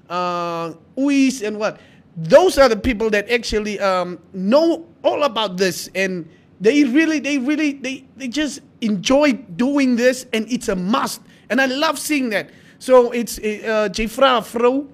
[0.10, 1.80] uh, Uis, and what.
[2.20, 6.28] Those are the people that actually um, know all about this, and
[6.60, 11.22] they really, they really, they, they just enjoy doing this, and it's a must.
[11.52, 12.50] And I love seeing that.
[12.80, 14.88] So it's uh, Jefra Fro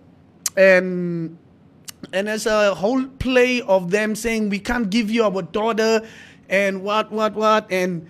[0.56, 1.38] and
[2.12, 6.02] and there's a whole play of them saying we can't give you our daughter
[6.50, 8.06] and what what what and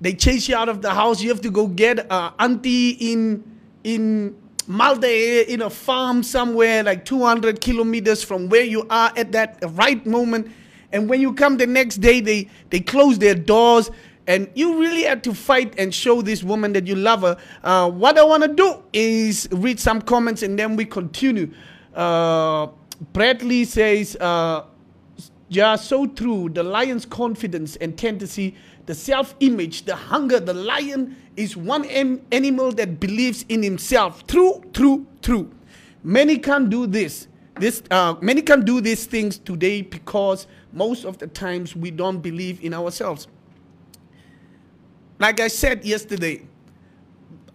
[0.00, 3.42] they chase you out of the house you have to go get uh, auntie in
[3.84, 4.36] in
[4.66, 10.04] Malde in a farm somewhere like 200 kilometers from where you are at that right
[10.06, 10.50] moment
[10.92, 13.90] and when you come the next day they they close their doors
[14.26, 17.36] and you really had to fight and show this woman that you love her.
[17.62, 21.52] Uh, what I want to do is read some comments and then we continue.
[21.94, 22.68] Uh,
[23.12, 24.64] Bradley says, uh,
[25.48, 26.48] yeah, so true.
[26.48, 28.54] The lion's confidence and tendency,
[28.86, 30.40] the self image, the hunger.
[30.40, 34.26] The lion is one animal that believes in himself.
[34.26, 35.50] True, true, true.
[36.02, 37.28] Many can't do this.
[37.56, 42.18] This uh, many can do these things today because most of the times we don't
[42.20, 43.28] believe in ourselves.
[45.20, 46.42] Like I said yesterday,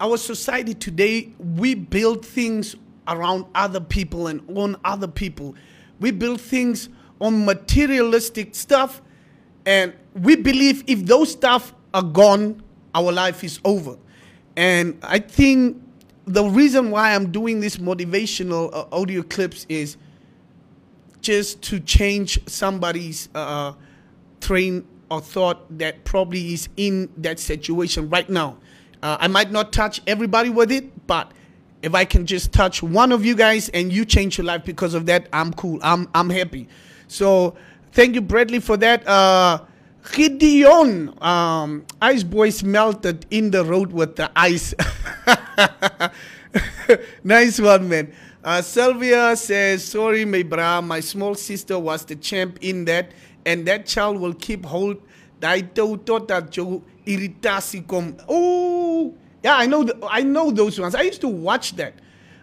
[0.00, 2.76] our society today, we build things
[3.06, 5.54] around other people and on other people.
[5.98, 6.88] We build things
[7.20, 9.02] on materialistic stuff,
[9.66, 12.62] and we believe if those stuff are gone,
[12.94, 13.96] our life is over.
[14.56, 15.82] And I think
[16.24, 19.96] the reason why I'm doing this motivational uh, audio clips is
[21.20, 23.72] just to change somebody's uh,
[24.40, 28.56] train of thought that probably is in that situation right now.
[29.02, 31.32] Uh, I might not touch everybody with it, but
[31.82, 34.94] if I can just touch one of you guys and you change your life because
[34.94, 35.80] of that, I'm cool.
[35.82, 36.68] I'm I'm happy.
[37.10, 37.56] So
[37.90, 39.06] thank you, Bradley, for that.
[39.06, 39.64] Uh,
[40.12, 44.72] Gideon, um, Ice Boys melted in the road with the ice.
[47.24, 48.12] nice one, man.
[48.44, 53.10] Uh, Sylvia says, Sorry, my bra, my small sister was the champ in that,
[53.44, 55.02] and that child will keep hold.
[55.40, 58.16] Daai tou totdat jou irritasie kom.
[58.28, 59.88] Oh, yeah, I know.
[60.08, 60.94] I know those ones.
[60.94, 61.94] I used to watch that.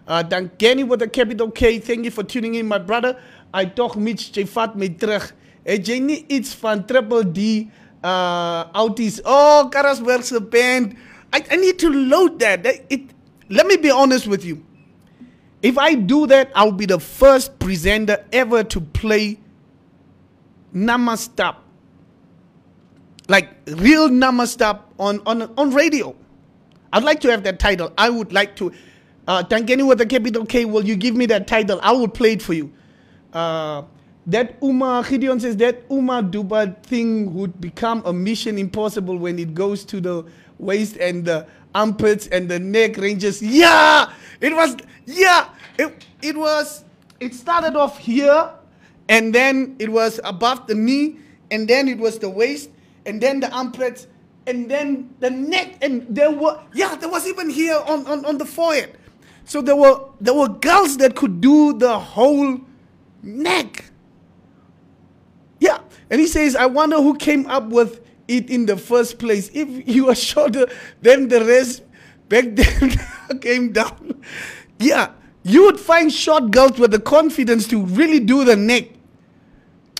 [0.07, 1.79] Uh, dan Kenny with a capital K.
[1.79, 3.19] Thank you for tuning in, my brother.
[3.53, 5.31] I toch Mitch, jy vat my terug.
[5.67, 7.67] Het jy nie iets van Triple D
[8.03, 9.19] uh outies?
[9.25, 10.93] Oh, Karasburgse band.
[11.33, 12.63] I, I need to load that.
[12.63, 13.01] That- It,
[13.49, 14.63] let me be honest with you.
[15.61, 19.39] If I do that, I'll be the first presenter ever to play
[20.73, 21.55] Namastap.
[23.27, 26.15] Like real Namastap on, on, on radio.
[26.93, 27.91] I'd like to have that title.
[27.97, 28.71] I would like to.
[29.27, 31.79] Uh, Tangeni with a capital K, will you give me that title?
[31.83, 32.71] I will play it for you.
[33.37, 33.83] Uh,
[34.25, 39.53] that Uma, Gideon says that Uma Duba thing would become a mission impossible when it
[39.53, 40.25] goes to the
[40.57, 43.39] waist and the armpits and the neck ranges.
[43.43, 44.11] Yeah,
[44.41, 44.75] it was,
[45.05, 46.83] yeah, it, it was,
[47.19, 48.49] it started off here
[49.07, 51.17] and then it was above the knee
[51.51, 52.71] and then it was the waist
[53.05, 54.07] and then the armpits
[54.47, 58.37] and then the neck and there were yeah there was even here on, on, on
[58.39, 58.97] the forehead.
[59.45, 62.59] So there were there were girls that could do the whole
[63.27, 63.85] neck
[65.59, 69.49] yeah and he says i wonder who came up with it in the first place
[69.53, 70.67] if you are shorter
[71.01, 71.83] than the rest
[72.29, 74.21] back then came down
[74.79, 75.11] yeah
[75.43, 78.89] you would find short girls with the confidence to really do the neck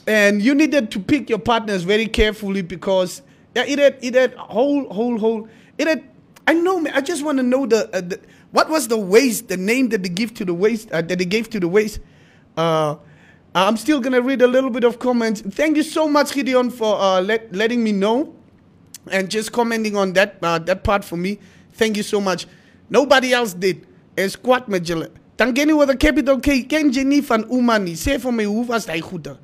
[0.07, 3.21] and you needed to pick your partners very carefully because
[3.57, 6.03] yeah, it had it had whole whole whole it had.
[6.45, 6.93] I know, man.
[6.93, 8.21] I just want to know the, uh, the
[8.51, 11.25] what was the waist, the name that they give to the waist uh, that they
[11.25, 11.99] gave to the waist.
[12.55, 12.95] Uh,
[13.65, 15.41] I'm still gonna read a little bit of comments.
[15.41, 18.35] Thank you so much, Gideon, for uh, let, letting me know
[19.11, 21.39] and just commenting on that uh, that part for me.
[21.73, 22.45] Thank you so much.
[22.89, 23.85] Nobody else did.
[24.15, 25.09] Met julle.
[25.37, 26.63] Tangeni with a capital K.
[26.63, 27.93] Ken Jenny van Umani.
[27.93, 29.37] Sê vir my hoe was hy goed?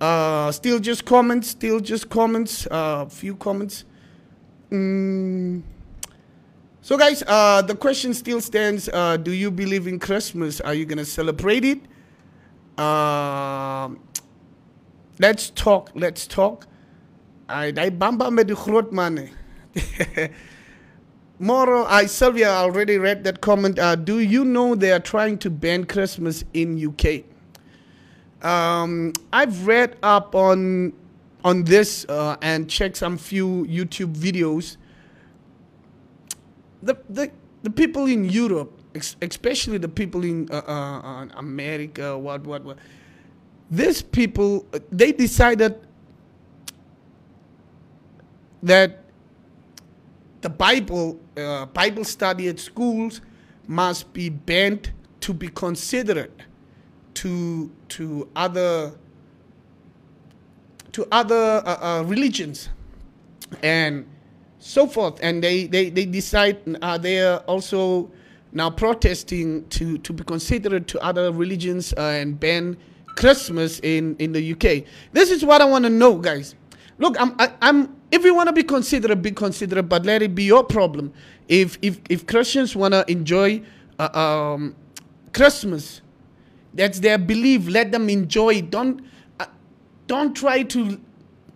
[0.00, 3.84] Uh, still just comments, still just comments, uh, few comments.
[4.70, 5.62] Mm.
[6.82, 10.60] So, guys, uh, the question still stands uh, Do you believe in Christmas?
[10.60, 11.78] Are you going to celebrate it?
[12.76, 13.90] Uh,
[15.18, 16.66] let's talk, let's talk.
[17.48, 19.30] I die bamba met the groot manne.
[21.38, 23.78] Moro, I Sylvia already read that comment.
[23.78, 27.24] Uh, do you know they are trying to ban Christmas in UK?
[28.44, 30.92] um, I've read up on
[31.42, 34.76] on this uh, and checked some few YouTube videos.
[36.82, 37.30] The the
[37.62, 42.64] the people in Europe, ex- especially the people in uh, uh, uh, America, what what
[42.64, 42.78] what,
[43.70, 45.76] these people they decided
[48.62, 49.04] that
[50.40, 53.20] the Bible uh, Bible study at schools
[53.66, 56.32] must be banned to be considered
[57.14, 58.92] to to other
[60.92, 62.68] to other uh, uh, religions.
[63.62, 64.06] And
[64.58, 65.18] so forth.
[65.22, 68.10] And they they, they decide uh, they are also
[68.54, 72.76] now protesting to to be considered to other religions uh, and ban
[73.16, 74.84] Christmas in, in the UK.
[75.12, 76.54] This is what I want to know, guys.
[76.98, 77.96] Look, I'm, I, I'm.
[78.10, 81.12] If you want to be considerate, be considerate, but let it be your problem.
[81.48, 83.62] If if if Christians want to enjoy
[83.98, 84.18] uh,
[84.54, 84.76] um,
[85.32, 86.00] Christmas,
[86.72, 87.66] that's their belief.
[87.66, 88.56] Let them enjoy.
[88.56, 88.70] it.
[88.70, 89.04] Don't
[89.40, 89.46] uh,
[90.06, 91.00] don't try to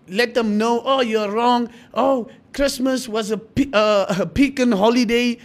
[0.09, 0.82] let them know.
[0.84, 1.70] Oh, you're wrong.
[1.94, 3.40] Oh, Christmas was a
[3.72, 5.38] uh, a pagan holiday.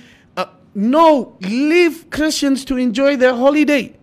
[0.75, 3.95] No, leave Christians to enjoy their holiday.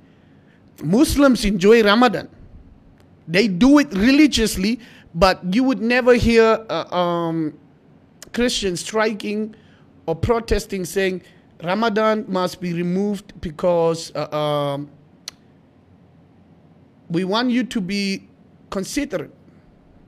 [0.83, 2.29] Muslims enjoy Ramadan.
[3.27, 4.81] They do it religiously,
[5.15, 7.59] but you would never hear uh, um,
[8.33, 9.55] Christians striking
[10.07, 11.23] or protesting saying
[11.63, 14.89] Ramadan must be removed because uh, um,
[17.11, 18.29] we want you to be
[18.71, 19.35] considerate.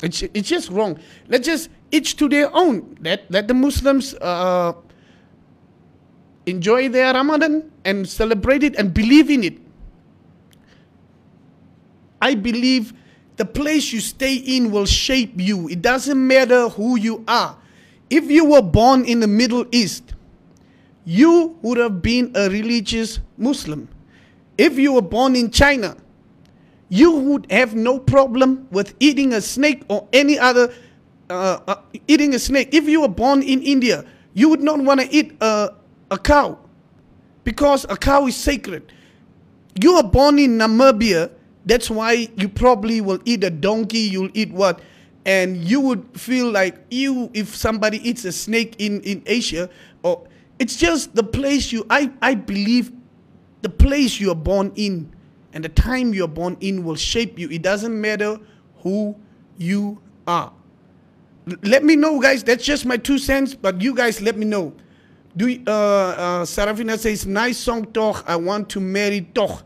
[0.03, 0.99] It's, it's just wrong.
[1.29, 2.97] Let's just each to their own.
[3.01, 4.73] Let, let the Muslims uh,
[6.47, 9.59] enjoy their Ramadan and celebrate it and believe in it.
[12.21, 12.93] I believe
[13.37, 15.69] the place you stay in will shape you.
[15.69, 17.57] It doesn't matter who you are.
[18.11, 20.15] If you were born in the Middle East,
[21.05, 23.89] you would have been a religious Muslim.
[24.59, 25.97] If you were born in China,
[26.89, 30.73] you would have no problem with eating a snake or any other
[31.31, 31.77] uh, uh,
[32.07, 32.69] eating a snake.
[32.73, 35.73] If you were born in India, you would not want to eat a,
[36.13, 36.59] a cow
[37.43, 38.93] because a cow is sacred.
[39.81, 41.31] You are born in Namibia,
[41.65, 44.81] that's why you probably will eat a donkey, you'll eat what?
[45.25, 49.71] And you would feel like you if somebody eats a snake in, in Asia,
[50.03, 50.27] or
[50.59, 52.93] it's just the place you I, I believe
[53.63, 55.11] the place you are born in
[55.53, 57.49] and the time you are born in will shape you.
[57.51, 58.39] It doesn't matter
[58.83, 59.17] who
[59.57, 60.53] you are.
[61.49, 62.43] L- Let me know, guys.
[62.43, 64.75] That's just my two cents, but you guys let me know.
[65.35, 68.23] Do uh, uh, Sarafina says, nice song, toch.
[68.27, 69.65] I want to marry, toch.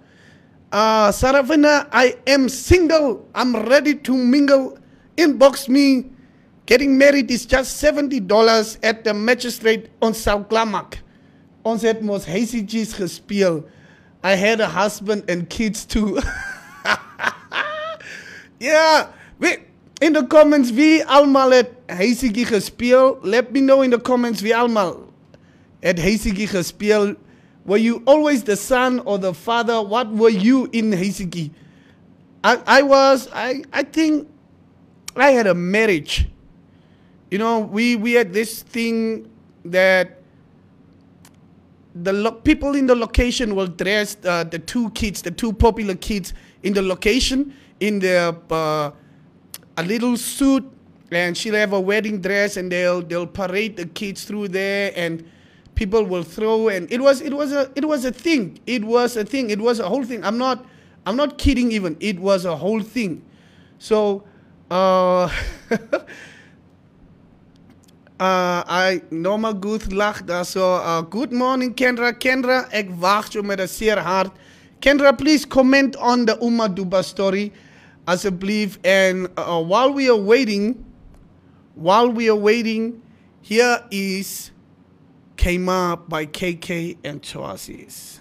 [0.71, 3.29] Uh, Sarafina, I am single.
[3.35, 4.79] I'm ready to mingle.
[5.17, 6.11] Inbox me.
[6.67, 10.99] Getting married is just $70 at the magistrate on South Klamak.
[11.65, 13.65] Ons het mos huisiejies gespeel.
[14.23, 16.19] I had a husband and kids too.
[18.61, 19.09] yeah,
[19.39, 19.59] wie,
[20.01, 23.19] in the comments wie allemaal het huisiekie gespeel.
[23.23, 25.07] Let me know in the comments wie allemaal
[25.87, 27.15] het huisiekie gespeel.
[27.65, 29.83] Were you always the son or the father?
[29.83, 31.51] What were you in huisiekie?
[32.45, 34.29] I, I was, I, I think
[35.17, 36.29] I had a marriage.
[37.31, 39.29] You know, we, we had this thing
[39.65, 40.21] that
[42.03, 45.95] the lo- people in the location will dress uh, the two kids, the two popular
[45.95, 48.91] kids in the location in their uh,
[49.77, 50.65] a little suit,
[51.11, 55.25] and she'll have a wedding dress, and they'll they'll parade the kids through there, and
[55.77, 58.59] people will throw, and it was it was a it was a thing.
[58.67, 59.51] It was a thing.
[59.51, 60.25] It was a whole thing.
[60.25, 60.67] I'm not
[61.07, 61.71] I'm not kidding.
[61.71, 63.23] Even it was a whole thing.
[63.79, 64.25] So.
[64.69, 65.31] Uh,
[68.19, 69.91] Uh, I Norma Good
[70.25, 70.77] daar zo.
[70.77, 72.13] Uh, good morning, Kendra.
[72.13, 74.31] Kendra, ik wacht je met een zeer hart.
[74.79, 77.53] Kendra, please comment on the Uma Duba story,
[78.05, 78.79] alsjeblieft.
[78.87, 80.77] And uh, while we are waiting,
[81.75, 83.03] while we are waiting,
[83.43, 84.51] here is
[85.37, 88.21] Came Up by KK and Choasis.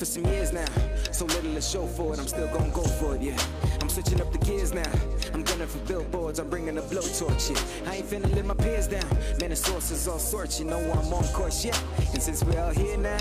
[0.00, 0.64] For some years now.
[1.12, 3.36] So little to show for it, I'm still gonna go for it, yeah.
[3.82, 4.90] I'm switching up the gears now.
[5.34, 7.90] I'm gunning for billboards, I'm bringing the blowtorch, yeah.
[7.90, 9.04] I ain't finna let my peers down.
[9.38, 11.78] Man, the sources all sorts, you know I'm on course, yeah.
[12.14, 13.18] And since we're all here now,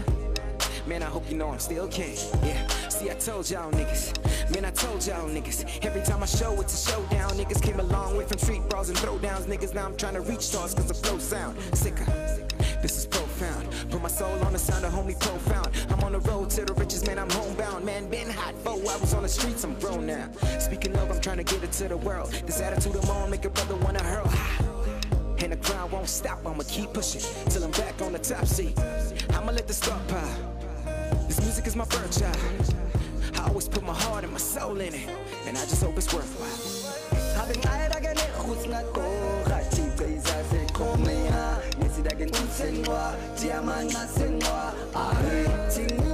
[0.88, 2.66] man, I hope you know I'm still king, yeah.
[2.88, 5.86] See, I told y'all niggas, man, I told y'all niggas.
[5.86, 7.32] Every time I show, it's a showdown.
[7.32, 9.48] Niggas came a long way from street brawls and throwdowns.
[9.48, 12.06] Niggas, now I'm trying to reach stars cause the flow sound sicker.
[12.82, 13.68] This is profound.
[13.90, 15.69] Put my soul on the sound of homie profound.
[19.30, 20.28] The streets, I'm grown now.
[20.60, 22.32] Speaking of, I'm trying to get it to the world.
[22.48, 24.32] This attitude I'm on, make a brother wanna hurl.
[25.38, 28.78] And the crowd won't stop, I'ma keep pushing till I'm back on the top seat.
[29.34, 30.38] I'ma let the star pile.
[31.28, 32.38] This music is my birthright.
[33.36, 35.10] I always put my heart and my soul in it,
[35.46, 36.80] and I just hope it's worthwhile.
[40.10, 46.09] Isaseqhomea Ngesidake ngikusenqwa Diamant ngasenqwa Ahe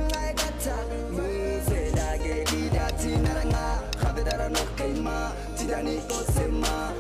[5.76, 6.93] Tidani kosema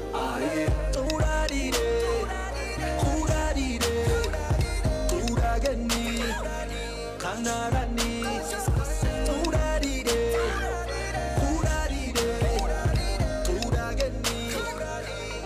[1.13, 1.77] Uradide
[3.21, 3.85] Uradide
[5.31, 6.19] Uragani
[7.17, 8.23] Kanarani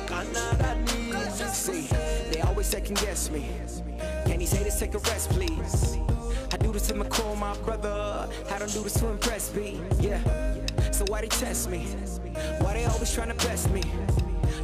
[0.08, 1.88] Kanarani See,
[2.32, 3.46] they always second guess me.
[4.26, 4.80] Can he say this?
[4.80, 6.09] Take a rest, please.
[6.80, 8.28] To McCall, my brother.
[8.50, 9.80] I don't do this to impress me.
[10.00, 10.24] Yeah.
[10.92, 11.86] So why they test me?
[12.62, 13.84] Why they always trying to best me?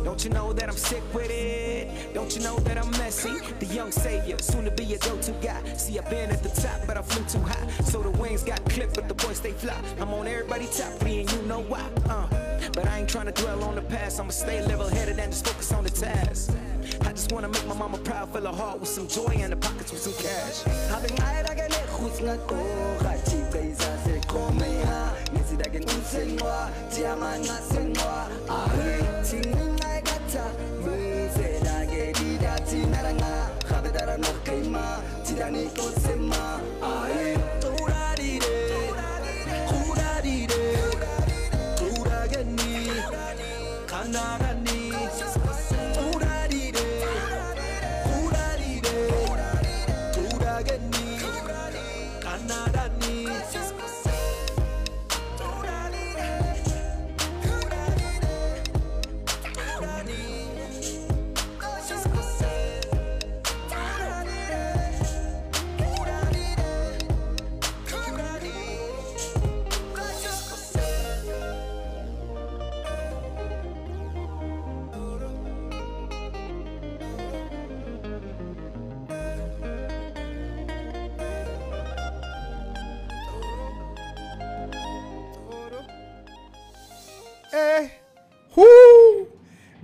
[0.04, 2.14] Don't you know that I'm sick with it?
[2.16, 3.38] Don't you know that I'm messy?
[3.60, 5.62] The young savior, soon to be a go-to guy.
[5.76, 7.68] See, I've been at the top, but I flew too high.
[7.84, 9.80] So the wings got clipped, but the boys stay fly.
[10.00, 11.86] I'm on everybody top three, and you know why.
[12.10, 12.28] Uh,
[12.74, 14.20] but I ain't trying to dwell on the past.
[14.20, 16.56] I'ma stay level-headed and just focus on the task.
[17.02, 19.58] I just wanna make my mama proud, fill her heart with some joy and the
[19.58, 20.64] pockets with some cash.
[20.90, 22.62] Habeng ay dagen e khus nga to
[23.02, 25.02] ga chi kai sa se kome ha?
[25.34, 28.16] Nisi dagen usengwa Tiaman nga sengwa
[28.50, 28.94] Ahe
[29.26, 30.46] Ting ay gata
[30.84, 30.94] Mu
[31.36, 32.06] se dage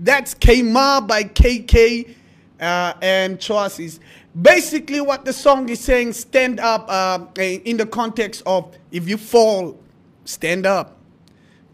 [0.02, 2.16] That's Kma by KK
[2.60, 4.00] uh, and Choices.
[4.42, 9.18] Basically, what the song is saying, stand up uh, in the context of if you
[9.18, 9.80] fall,
[10.26, 10.98] stand up.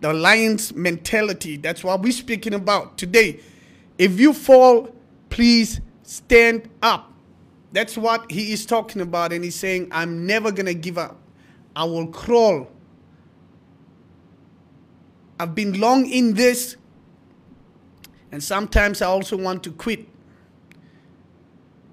[0.02, 1.56] The lion's mentality.
[1.56, 3.40] That's what we're speaking about today.
[3.98, 4.94] If you fall,
[5.30, 7.14] please stand up.
[7.72, 9.32] That's what he is talking about.
[9.32, 11.18] And he's saying, I'm never going to give up.
[11.76, 12.68] I will crawl.
[15.40, 16.76] I've been long in this,
[18.32, 20.08] and sometimes I also want to quit,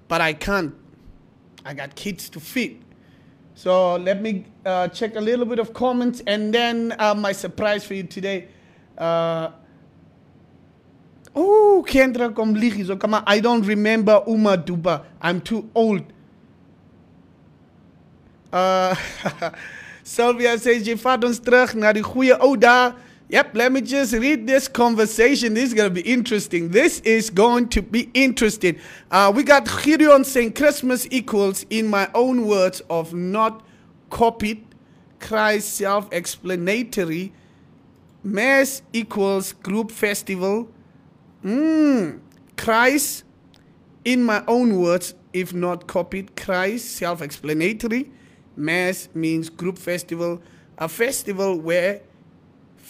[0.09, 0.75] but I can't.
[1.65, 2.83] I got kids to feed.
[3.55, 7.85] So let me uh, check a little bit of comments, and then uh, my surprise
[7.85, 8.49] for you today.
[8.99, 9.51] Uh,
[11.35, 13.23] oh, Kendra kom lieg so come on.
[13.27, 15.05] I don't remember Uma Duba.
[15.23, 16.03] I'm too old.
[18.53, 18.95] Uh,
[20.05, 22.93] Sylvia says, jy vat ons terug na die goeie ou dae.
[23.35, 25.55] Yep, let me just read this conversation.
[25.55, 26.69] This is going to be interesting.
[26.69, 28.79] This is going to be interesting.
[29.11, 33.67] Uh, we got Gideon saying Christmas equals, in my own words, of not
[34.09, 34.65] copied,
[35.19, 37.33] Christ self explanatory.
[38.23, 40.69] Mass equals group festival.
[41.45, 42.21] Mm,
[42.57, 43.25] Christ,
[44.05, 48.13] in my own words, if not copied, Christ self explanatory.
[48.55, 50.41] Mass means group festival,
[50.79, 52.01] a festival where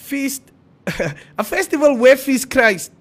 [0.05, 0.43] feast,
[1.37, 2.91] a festival where feast Christ.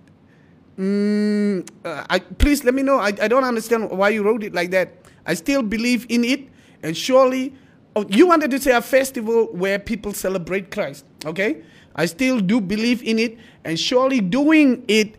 [0.79, 2.99] Mm, uh, I, please let me know.
[2.99, 4.95] I, I don't understand why you wrote it like that.
[5.27, 6.49] I still believe in it,
[6.83, 7.55] and surely,
[7.95, 11.05] oh, you wanted to say a festival where people celebrate Christ.
[11.25, 11.63] Okay,
[11.95, 15.17] I still do believe in it, and surely doing it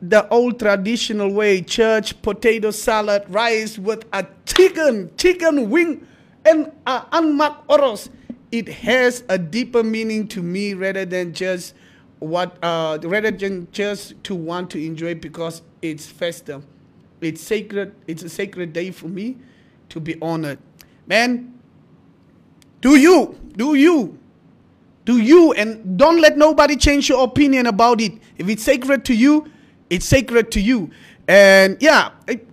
[0.00, 6.06] the old traditional way church potato salad rice with a chicken chicken wing
[6.44, 8.08] and uh, unmarked oros
[8.50, 11.74] it has a deeper meaning to me rather than just
[12.18, 16.64] what uh rather than just to want to enjoy because it's festive
[17.20, 19.36] it's sacred it's a sacred day for me
[19.88, 20.58] to be honored.
[21.06, 21.54] Man
[22.80, 24.18] do you do you
[25.04, 28.12] do you and don't let nobody change your opinion about it.
[28.36, 29.46] If it's sacred to you
[29.90, 30.90] it's sacred to you.
[31.26, 32.46] And yeah it-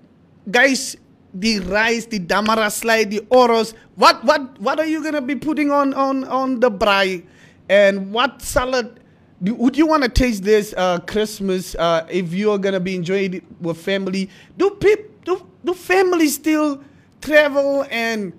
[0.51, 0.95] guys
[1.35, 3.73] the rice the damara slide the oros.
[3.95, 7.25] What what what are you gonna be putting on on on the braai?
[7.69, 9.01] And what salad?
[9.43, 13.35] Do, would you want to taste this uh, Christmas uh, if you're gonna be enjoying
[13.35, 14.29] it with family?
[14.57, 16.81] Do people do, do families still
[17.21, 18.31] travel and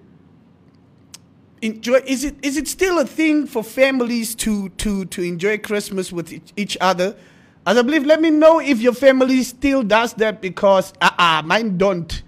[1.61, 6.13] enjoy is it is it still a thing for families to to to enjoy christmas
[6.13, 7.17] with each, each other?
[7.67, 11.77] As i believe let me know if your family still does that because uh-uh, mine
[11.77, 12.23] don't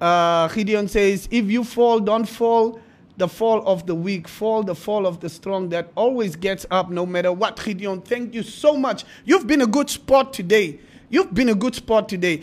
[0.00, 2.80] uh, gideon says if you fall don't fall
[3.20, 6.90] the fall of the weak, fall the fall of the strong that always gets up
[6.90, 7.62] no matter what.
[7.62, 9.04] Gideon, thank you so much.
[9.24, 10.80] You've been a good sport today.
[11.10, 12.42] You've been a good sport today.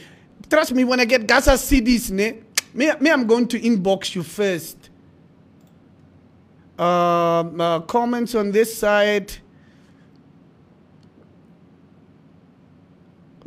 [0.50, 2.42] Trust me, when I get Gaza CDs, ne,
[2.74, 4.90] me, me, I'm going to inbox you first.
[6.78, 9.34] Um, uh, comments on this side.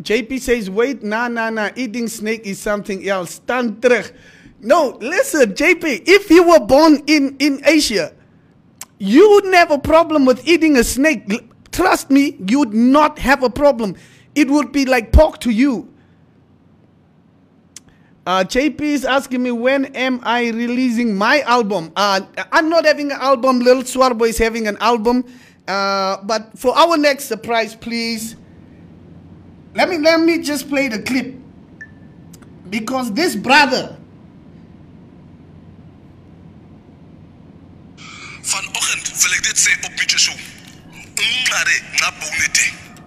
[0.02, 1.70] JP says, wait, nah, nah, nah.
[1.76, 3.34] Eating snake is something else.
[3.34, 4.10] Stand terug.
[4.60, 8.12] No, listen, JP, if you were born in, in Asia,
[8.98, 11.24] you wouldn't have a problem with eating a snake.
[11.72, 13.96] Trust me, you would not have a problem.
[14.34, 15.88] It would be like pork to you.
[18.26, 21.90] Uh, JP is asking me when am I releasing my album?
[21.96, 22.20] Uh,
[22.52, 23.60] I'm not having an album.
[23.60, 25.24] Little Swarbo is having an album.
[25.66, 28.36] Uh, but for our next surprise, please,
[29.74, 31.34] let me let me just play the clip
[32.68, 33.96] because this brother
[38.50, 39.90] Vanoggend wil ek dit sê op.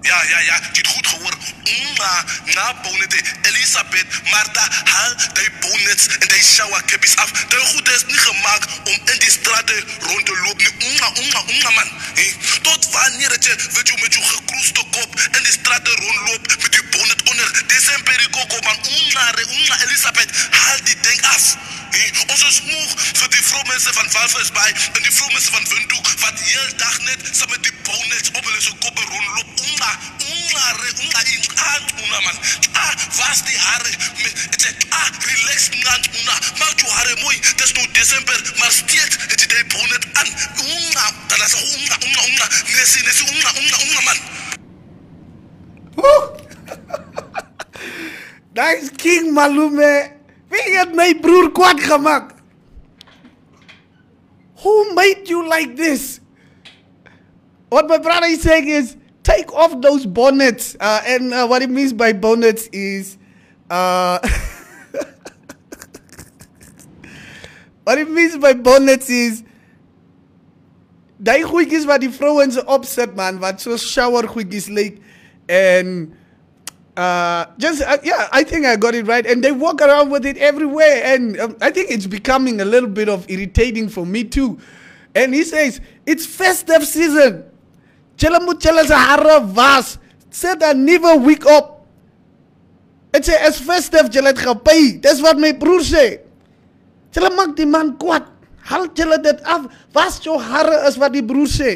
[0.04, 1.36] Ja, ja, ja, jy het goed gehoor.
[1.64, 3.22] Nga, nga bonete.
[3.42, 7.32] Elisabeth, Martha, haal die bonnets en die shower cappies af.
[7.32, 10.92] Die goed is nie gemaak om in die strate rond te loop nie.
[10.98, 11.90] Nga, nga, nga man.
[12.20, 12.36] Hey,
[12.68, 16.72] tot wanneer het jy weet jy met jou gekroeste kop in die strate rondloop met
[16.72, 17.64] die bonnet onder?
[17.72, 18.84] Desember die koko man.
[18.84, 21.48] Ngare, nga Elisabeth, haal die ding af.
[21.94, 26.40] Hey, ons is moeg vir die vroumense van Walvisbaai en die vroumense van Windhoek wat
[26.42, 29.50] heel dag net saam met die bonnets op hulle se koppe rondloop.
[29.68, 29.92] Unga,
[30.26, 32.40] unga re, unga inqant una man.
[32.72, 36.40] Ah, was die hare het sê ah, relax ngant una.
[36.64, 37.38] Maak jou hare mooi.
[37.62, 40.34] Dis nou Desember, maar steeds het jy die bonnet aan.
[40.66, 42.50] Unga, dan is unga, unga, unga.
[42.74, 44.20] Nesi, nesi, unga, unga, unga man.
[48.58, 50.23] Daar is King Malume.
[50.54, 52.36] Wie het my broer kwaad gemaakt?
[54.62, 56.20] Who made you like this?
[57.70, 60.76] What my brother is saying is take off those bonnets.
[60.80, 63.18] Uh, and uh, what it means by bonnets is
[63.70, 64.20] uh,
[67.84, 69.44] what it means by bonnets is
[71.24, 75.00] daai goedjies wat die vrouens opsit man wat shower goedjies lyk
[75.48, 76.12] and
[76.96, 79.26] uh just uh, yeah i think i got it right.
[79.26, 81.02] And they walk around with it everywhere.
[81.04, 84.60] And um, i think it's becoming a little bit of irritating for me too.
[85.16, 87.46] And he says it's festive season.
[88.18, 89.98] Se hare was
[90.30, 91.74] sit dan nuwe week op
[93.14, 96.06] Dit sê is festive het gepay dis wat my broer sê
[97.14, 98.26] julle maak die man kwaad
[98.66, 101.76] haal julle dit af was jou hare is wat die broer sê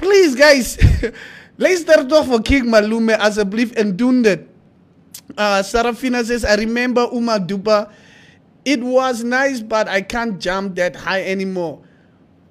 [0.00, 0.78] please guys
[1.58, 4.46] luister off vir King Malume asseblief en doen dit
[5.36, 7.90] uh, Sarafina says I remember Uma Dupa.
[8.64, 11.80] It was nice but I can't jump that high anymore.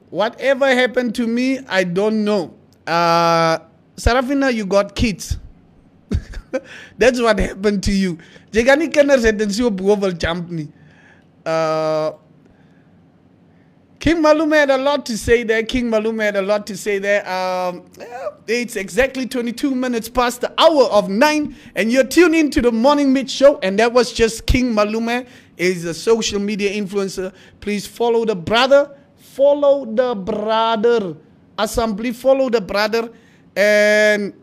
[0.10, 2.54] Whatever happened to me I don't know.
[2.86, 3.60] Uh,
[3.96, 5.38] Sarafina you got kids.
[6.98, 8.18] That's what happened to you.
[8.52, 10.70] Jy kan nie kinders hê en so bo wil jump nie.
[11.46, 12.12] Uh
[14.08, 15.64] King Malume had a lot to say there.
[15.64, 17.30] King Malume had a lot to say there.
[17.30, 17.84] Um,
[18.48, 22.72] it's exactly 22 minutes past the hour of 9, and you're tuned in to the
[22.72, 23.60] Morning Meet Show.
[23.62, 25.28] And that was just King Malume.
[25.58, 27.34] Is a social media influencer.
[27.60, 28.96] Please follow the brother.
[29.18, 31.18] Follow the brother.
[31.58, 33.12] Assembly, follow the brother.
[33.58, 34.34] And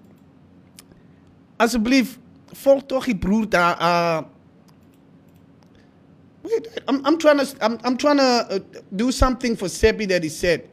[1.57, 2.19] alsjeblieft,
[2.53, 4.27] volg toch die broer daar.
[6.89, 8.59] I'm, I'm trying to, I'm, I'm trying to uh,
[8.95, 10.69] do something for Seppi that he said.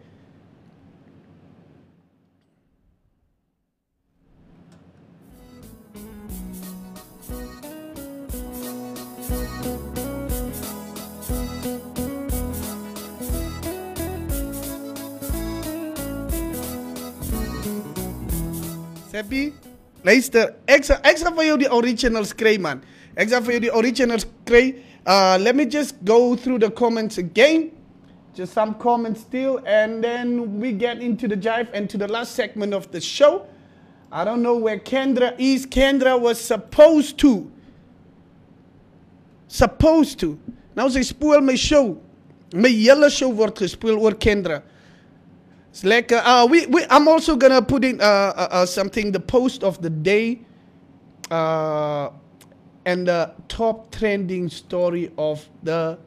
[19.11, 19.53] Seppi,
[20.23, 20.83] sal ek
[21.19, 22.81] sal vir jou die originals kry man.
[23.15, 24.71] Ek sal vir jou die originals kry.
[25.05, 27.71] Uh let me just go through the comments again.
[28.33, 32.35] Just some comments still and then we get into the jive and to the last
[32.35, 33.45] segment of the show.
[34.11, 35.65] I don't know where Kendra is.
[35.65, 37.51] Kendra was supposed to
[39.47, 40.39] supposed to.
[40.75, 41.97] Nou sy spoel my show.
[42.53, 44.63] My hele show word gespeel oor Kendra.
[45.71, 49.19] It's like uh, we, we I'm also gonna put in uh, uh, uh, something the
[49.19, 50.41] post of the day
[51.29, 52.09] uh,
[52.85, 55.99] and the top trending story of the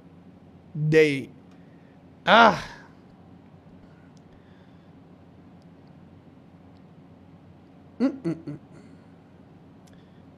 [0.89, 1.31] day.
[2.27, 2.65] Ah.
[8.01, 8.59] Mm-mm-mm.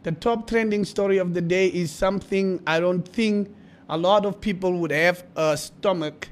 [0.02, 3.54] The top trending story of the day is something I don't think
[3.88, 6.28] a lot of people would have a stomach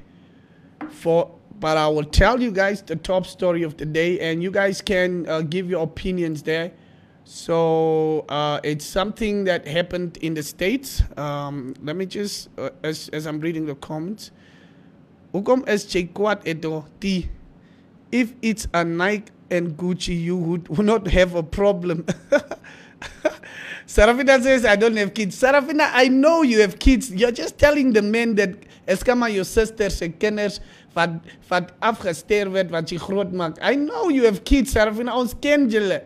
[0.89, 4.51] for but I will tell you guys the top story of the day, and you
[4.51, 6.71] guys can uh, give your opinions there.
[7.27, 11.01] So uh, it's something that happened in the states.
[11.17, 14.29] Um, let me just, uh, as as I'm reading the comments,
[15.33, 17.27] Ukom as Chekwat eto ti.
[18.11, 22.05] If it's a Nike and Gucci, you would, would not have a problem.
[23.87, 25.41] Sarafina says, I don't have kids.
[25.41, 27.11] Sarafina, I know you have kids.
[27.11, 28.55] You're just telling the men that
[28.87, 30.59] eskama your sisters en kinders
[30.93, 31.09] wat
[31.49, 33.57] wat wat jy groot maak.
[33.61, 35.11] I know you have kids, Sarafina.
[35.17, 36.03] Ons ken julle.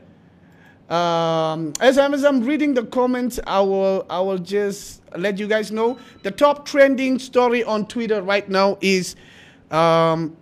[0.89, 5.47] Um, as, I'm, as I'm reading the comments, I will I will just let you
[5.47, 9.15] guys know the top trending story on Twitter right now is
[9.69, 10.35] um,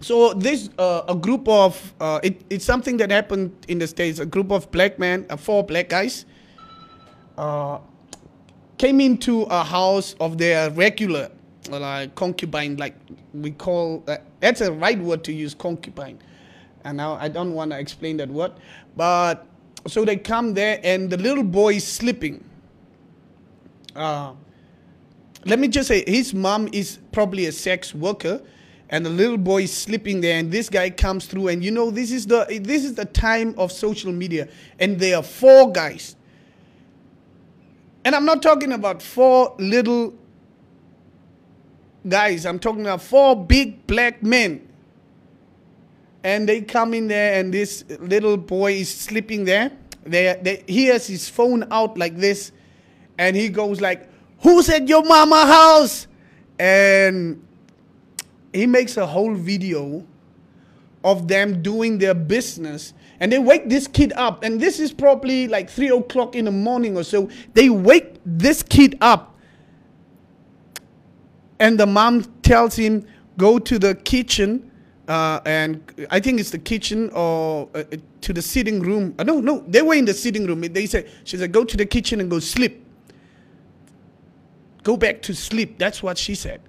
[0.00, 4.20] so this uh, a group of uh, it, it's something that happened in the states.
[4.20, 6.24] A group of black men, uh, four black guys,
[7.36, 7.78] uh,
[8.78, 11.30] came into a house of their regular
[11.68, 12.94] like concubine, like
[13.32, 16.20] we call uh, that's a right word to use concubine.
[16.84, 18.52] And now I don't want to explain that word,
[18.94, 19.46] but
[19.86, 22.44] so they come there and the little boy is sleeping.
[23.94, 24.32] Uh,
[25.44, 28.40] let me just say his mom is probably a sex worker
[28.90, 31.90] and the little boy is sleeping there and this guy comes through and you know
[31.90, 36.16] this is the this is the time of social media and there are four guys
[38.04, 40.14] and i'm not talking about four little
[42.08, 44.66] guys i'm talking about four big black men
[46.24, 49.70] and they come in there and this little boy is sleeping there.
[50.04, 52.50] They, they he has his phone out like this.
[53.18, 54.08] And he goes like
[54.40, 56.06] who's at your mama house?
[56.58, 57.46] And
[58.54, 60.06] he makes a whole video
[61.04, 62.94] of them doing their business.
[63.20, 64.42] And they wake this kid up.
[64.42, 67.28] And this is probably like three o'clock in the morning or so.
[67.52, 69.36] They wake this kid up.
[71.60, 73.06] And the mom tells him
[73.36, 74.70] go to the kitchen
[75.08, 79.14] uh, and I think it's the kitchen or uh, uh, to the sitting room.
[79.18, 80.60] Uh, no, no, they were in the sitting room.
[80.60, 82.84] They said she said go to the kitchen and go sleep.
[84.82, 85.78] Go back to sleep.
[85.78, 86.60] That's what she said.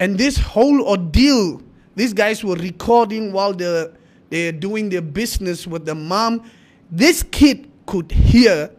[0.00, 1.62] And this whole ordeal,
[1.94, 3.92] these guys were recording while they're,
[4.30, 6.50] they're doing their business with the mom.
[6.90, 8.70] This kid could hear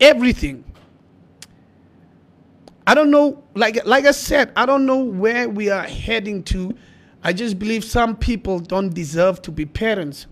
[0.00, 0.64] everything.
[2.86, 6.74] I don't know, like like I said, I don't know where we are heading to.
[7.22, 10.26] I just believe some people don't deserve to be parents.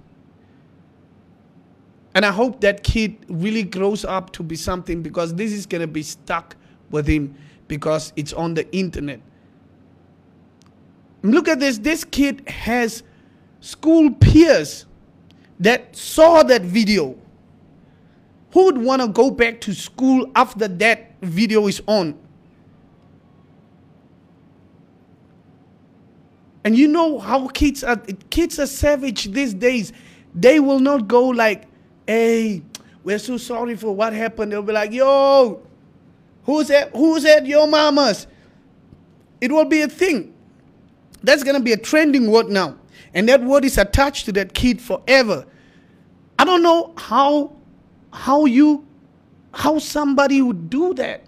[2.14, 5.82] And I hope that kid really grows up to be something because this is going
[5.82, 6.56] to be stuck
[6.90, 7.34] with him
[7.68, 9.20] because it's on the internet.
[11.22, 11.78] Look at this.
[11.78, 13.02] This kid has
[13.60, 14.86] school peers
[15.58, 17.18] that saw that video.
[18.52, 22.18] Who would want to go back to school after that video is on?
[26.66, 27.94] And you know how kids are
[28.28, 29.92] kids are savage these days.
[30.34, 31.68] They will not go like,
[32.08, 32.60] hey,
[33.04, 34.50] we're so sorry for what happened.
[34.50, 35.62] They'll be like, yo,
[36.42, 38.26] who's at who's at your mama's?
[39.40, 40.34] It will be a thing.
[41.22, 42.76] That's gonna be a trending word now.
[43.14, 45.46] And that word is attached to that kid forever.
[46.36, 47.52] I don't know how
[48.12, 48.84] how you
[49.54, 51.22] how somebody would do that.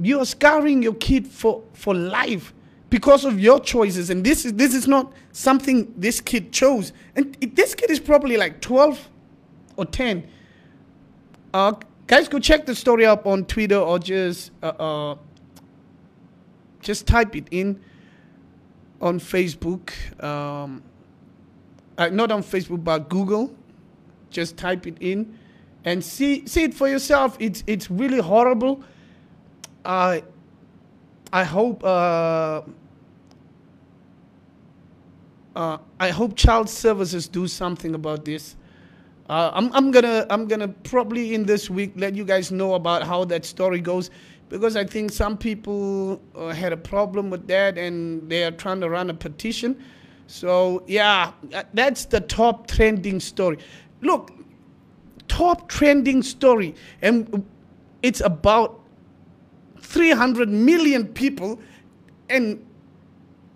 [0.00, 2.54] You are scarring your kid for, for life
[2.90, 4.10] because of your choices.
[4.10, 6.92] And this is this is not something this kid chose.
[7.14, 9.08] And this kid is probably like 12
[9.76, 10.26] or 10.
[11.52, 11.72] Uh,
[12.06, 15.16] guys, go check the story up on Twitter or just uh, uh,
[16.80, 17.80] just type it in
[19.00, 19.92] on Facebook.
[20.22, 20.82] Um,
[21.98, 23.54] uh, not on Facebook, but Google.
[24.30, 25.38] Just type it in
[25.84, 27.36] and see see it for yourself.
[27.38, 28.82] It's it's really horrible.
[29.84, 30.24] I
[31.36, 32.62] I hope uh,
[35.54, 38.56] uh, I hope child services do something about this.
[39.28, 43.02] Uh, I'm, I'm gonna I'm gonna probably in this week let you guys know about
[43.02, 44.10] how that story goes
[44.48, 48.80] because I think some people uh, had a problem with that and they are trying
[48.80, 49.76] to run a petition.
[50.28, 51.32] So yeah,
[51.74, 53.58] that's the top trending story.
[54.00, 54.32] Look,
[55.28, 57.44] top trending story, and
[58.02, 58.75] it's about
[59.80, 61.60] 300 million people,
[62.28, 62.64] and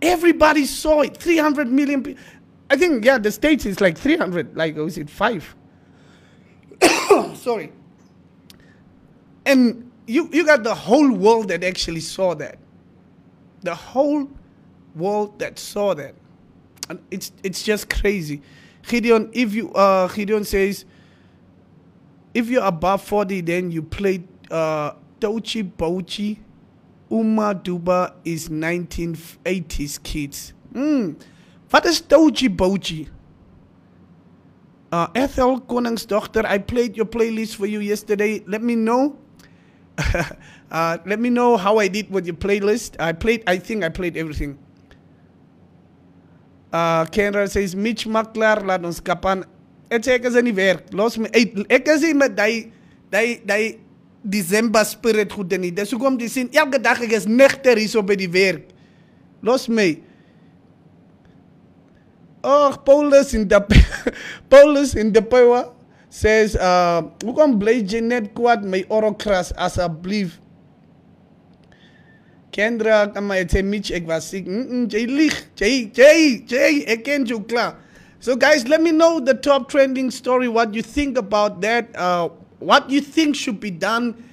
[0.02, 1.16] everybody saw it.
[1.16, 2.22] 300 million people.
[2.70, 4.56] I think yeah, the states is like 300.
[4.56, 5.54] Like was it five?
[7.34, 7.72] Sorry.
[9.44, 12.58] And you you got the whole world that actually saw that.
[13.62, 14.30] The whole
[14.94, 16.14] world that saw that.
[16.88, 18.42] And it's it's just crazy.
[18.86, 20.84] Gideon, if you uh Gideon says
[22.32, 26.38] if you're above 40 then you play uh Tochi Bochi.
[27.10, 30.52] Uma Duba is 1980s kids.
[30.72, 31.12] Hmm.
[31.70, 33.08] Wat is Toji Boji?
[34.92, 38.42] Uh, Ethel Koningsdochter, I played your playlist for you yesterday.
[38.46, 39.16] Let me know.
[40.70, 42.96] uh, let me know how I did with your playlist.
[42.98, 44.58] I played, I think I played everything.
[46.72, 49.44] Uh, Kendra says, Mitch Maklar, laat ons kapan.
[49.90, 50.92] Het sê ek is in die werk.
[50.94, 51.26] Los my.
[51.34, 52.38] Ek is nie met
[54.22, 55.72] die December spirit goed nie.
[55.72, 58.68] Dis hoekom jy sien elke dag ek is hier so by die werk.
[59.42, 59.96] Los my.
[62.42, 63.60] Oh, Paulus in the
[64.50, 65.72] Paulus in the power
[66.08, 70.38] says, uh, hoekom bly jy net kwaad my orokras asseblief?
[72.50, 74.32] Kendra, kan my sê Mitch ek was.
[74.32, 75.36] Mm -mm, jy lieg.
[75.56, 77.76] Jy jy ken klaar.
[78.20, 81.88] So guys, let me know the top trending story what you think about that.
[81.96, 82.28] Uh,
[82.60, 84.24] what you think should be done.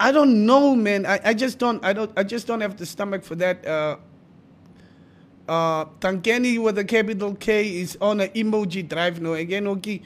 [0.00, 1.04] I don't know, man.
[1.06, 3.66] I, I just don't I don't I just don't have the stomach for that.
[3.66, 3.96] Uh,
[5.48, 10.02] uh, with a capital K is on an emoji drive no again okay.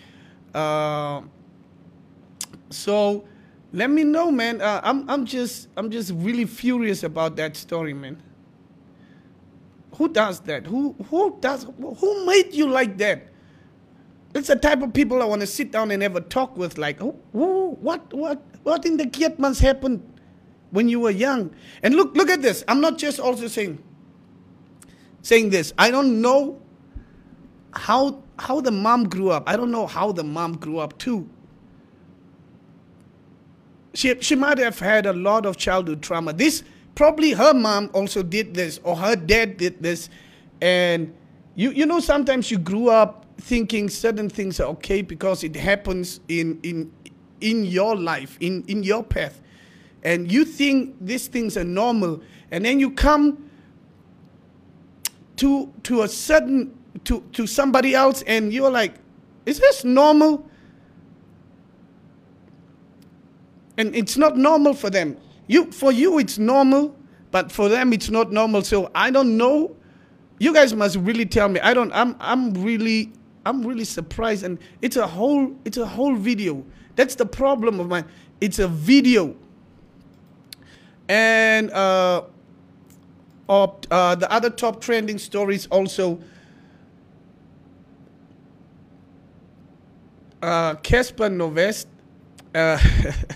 [0.55, 1.23] Uh,
[2.71, 3.25] so
[3.73, 4.61] let me know, man.
[4.61, 8.23] Uh, I'm I'm just I'm just really furious about that story, man.
[9.97, 10.67] Who does that?
[10.67, 13.32] Who who does who made you like that?
[14.35, 16.79] It's the type of people I want to sit down and have a talk with.
[16.79, 20.03] Like, oh, who what what what in the kid must happen
[20.71, 21.55] when you were young?
[21.83, 22.65] And look look at this.
[22.69, 23.83] I'm not just also saying
[25.21, 25.73] saying this.
[25.77, 26.61] I don't know
[27.75, 29.45] how how the mom grew up.
[29.47, 31.29] I don't know how the mom grew up too.
[33.95, 36.33] She she might have had a lot of childhood trauma.
[36.33, 36.65] This
[36.95, 40.09] probably her mom also did this or her dad did this
[40.61, 41.15] and
[41.55, 46.21] you you know sometimes you grew up thinking certain things are okay because it happens
[46.29, 46.93] in in
[47.41, 49.41] in your life in in your path.
[50.05, 52.23] And you think these things are normal
[52.53, 53.51] and then you come
[55.37, 56.73] to to a sudden
[57.05, 58.95] to to somebody else and you're like
[59.45, 60.49] is this normal?
[63.77, 65.17] And it's not normal for them.
[65.49, 66.95] You for you it's normal
[67.33, 68.63] but for them it's not normal.
[68.63, 69.75] So i don't know.
[70.39, 71.59] You guys must really tell me.
[71.59, 73.13] I don't i'm i'm really
[73.45, 76.65] i'm really surprised and it's a whole it's a whole video.
[76.95, 78.05] That's the problem of mine.
[78.41, 79.35] It's a video.
[81.09, 82.25] And uh
[83.49, 86.19] of uh, the other top trending stories also.
[90.41, 91.87] Uh, Casper Novest
[92.55, 92.79] uh,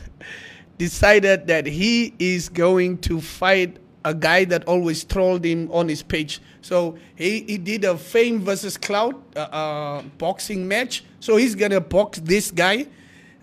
[0.78, 6.00] decided that he is going to fight a guy that always trolled him on his
[6.00, 6.40] page.
[6.62, 11.04] So he, he did a Fame versus Cloud uh, uh, boxing match.
[11.18, 12.86] So he's gonna box this guy.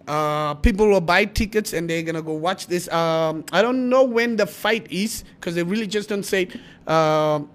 [0.07, 2.87] Uh, people will buy tickets and they're gonna go watch this.
[2.93, 6.47] Um, I don't know when the fight is because they really just don't say.
[6.87, 7.49] Um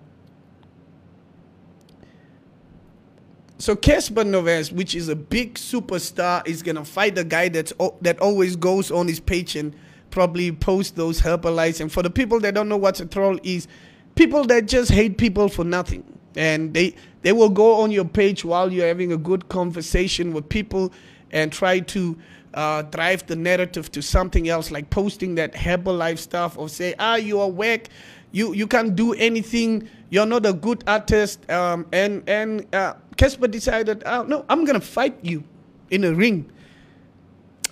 [3.61, 8.21] so Casper Noves, which is a big superstar, is gonna fight the guy that's that
[8.21, 9.75] always goes on his page and
[10.11, 11.81] probably post those Herbalites.
[11.81, 13.69] And for the people that don't know what a troll is,
[14.15, 16.05] people that just hate people for nothing,
[16.37, 20.49] and they they will go on your page while you're having a good conversation with
[20.49, 20.93] people
[21.31, 22.17] and try to
[22.55, 27.17] uh, drive the narrative to something else, like posting that Herbalife stuff or say, ah,
[27.17, 27.89] you are whack,
[28.33, 33.49] you you can't do anything, you're not a good artist, um, and and uh, Casper
[33.49, 35.45] decided, oh, no, I'm gonna fight you
[35.91, 36.51] in a ring.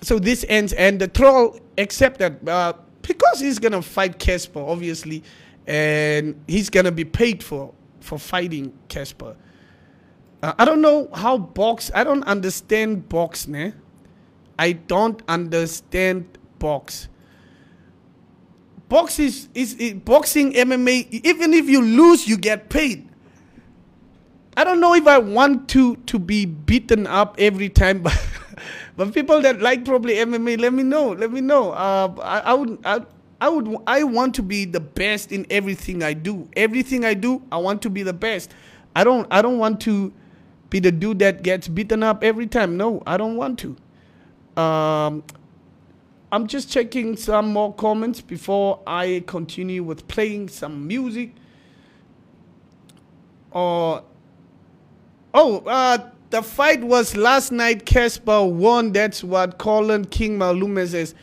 [0.03, 5.23] So this ends, and the troll accepted uh, because he's gonna fight Casper, obviously,
[5.67, 9.37] and he's gonna be paid for for fighting Casper.
[10.43, 11.91] Uh, I don't know how box.
[11.95, 13.73] I don't understand box, ne?
[14.59, 17.09] I don't understand box.
[18.89, 21.25] Box is, is, is boxing MMA.
[21.25, 23.09] Even if you lose, you get paid.
[24.57, 28.19] I don't know if I want to to be beaten up every time, but
[28.97, 31.13] but people that like probably MMA, let me know.
[31.13, 31.73] Let me know.
[31.73, 33.01] Uh, I, I would I,
[33.41, 36.49] I would I want to be the best in everything I do.
[36.57, 38.53] Everything I do, I want to be the best.
[38.95, 40.13] I don't I don't want to
[40.71, 42.77] be the dude that gets beaten up every time.
[42.77, 43.77] No, I don't want to.
[44.61, 45.23] Um,
[46.33, 51.35] I'm just checking some more comments before I continue with playing some music.
[53.53, 54.03] Or
[55.35, 57.87] oh, uh, the fight was last night.
[57.87, 58.93] Casper won.
[58.93, 61.15] That's what Colin King Malume says.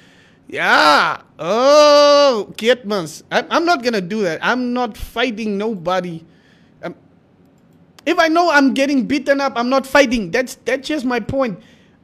[0.47, 1.21] Yeah.
[1.37, 3.21] Oh, Keetmans.
[3.29, 4.39] I'm, not gonna do that.
[4.41, 6.25] I'm not fighting nobody.
[6.81, 6.95] Um,
[8.07, 10.31] if I know I'm getting beaten up, I'm not fighting.
[10.31, 11.59] That's that's just my point.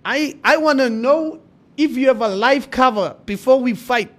[0.06, 1.42] I I want to know
[1.78, 4.12] if you have a live cover before we fight.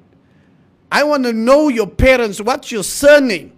[0.90, 2.40] I want to know your parents.
[2.40, 3.52] What's your surname?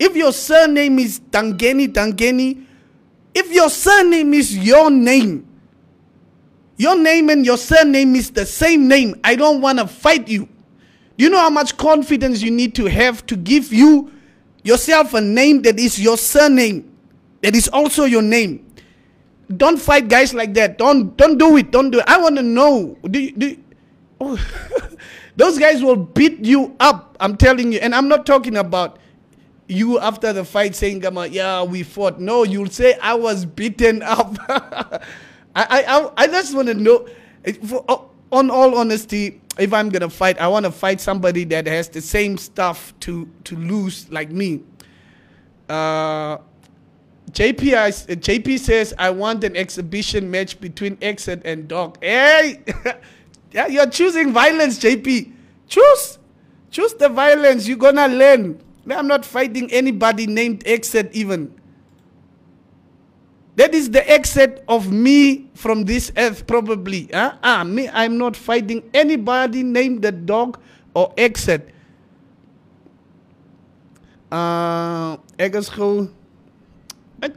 [0.00, 2.66] If your surname is Tangeni Tangeni,
[3.38, 5.46] if your surname is your name,
[6.76, 10.46] your name and your surname is the same name, I don't want to fight you.
[11.16, 14.12] Do you know how much confidence you need to have to give you
[14.62, 16.90] yourself a name that is your surname,
[17.42, 18.64] that is also your name?
[19.56, 20.76] Don't fight guys like that.
[20.78, 21.70] Don't don't do it.
[21.70, 22.04] Don't do it.
[22.06, 22.98] I want to know.
[23.10, 23.64] Do, you- do you-
[24.20, 24.38] oh,
[25.36, 27.16] those guys will beat you up.
[27.18, 27.78] I'm telling you.
[27.78, 28.98] And I'm not talking about
[29.68, 34.02] you after the fight saying, "Gama, yeah, we fought." No, you'll say I was beaten
[34.02, 34.36] up.
[35.54, 37.06] I, I, I, just want to know.
[37.44, 41.44] eh, For, oh, on all honesty, if I'm gonna fight, I want to fight somebody
[41.44, 44.62] that has the same stuff to to lose like me.
[45.68, 46.38] Uh,
[47.30, 51.98] JP, uh, JP says I want an exhibition match between Exit and Dog.
[52.02, 52.62] Hey,
[53.52, 55.32] yeah, you're choosing violence, JP.
[55.68, 56.18] Choose,
[56.70, 57.68] choose the violence.
[57.68, 58.60] You're gonna learn.
[58.96, 61.58] I'm not fighting anybody named Exit even.
[63.58, 67.10] That is the exit of me from this earth, probably.
[67.12, 67.34] Huh?
[67.42, 70.60] Ah, me, I'm not fighting anybody named the dog
[70.94, 71.68] or exit.
[74.30, 76.06] Uh, ek is gou
[77.24, 77.34] ek,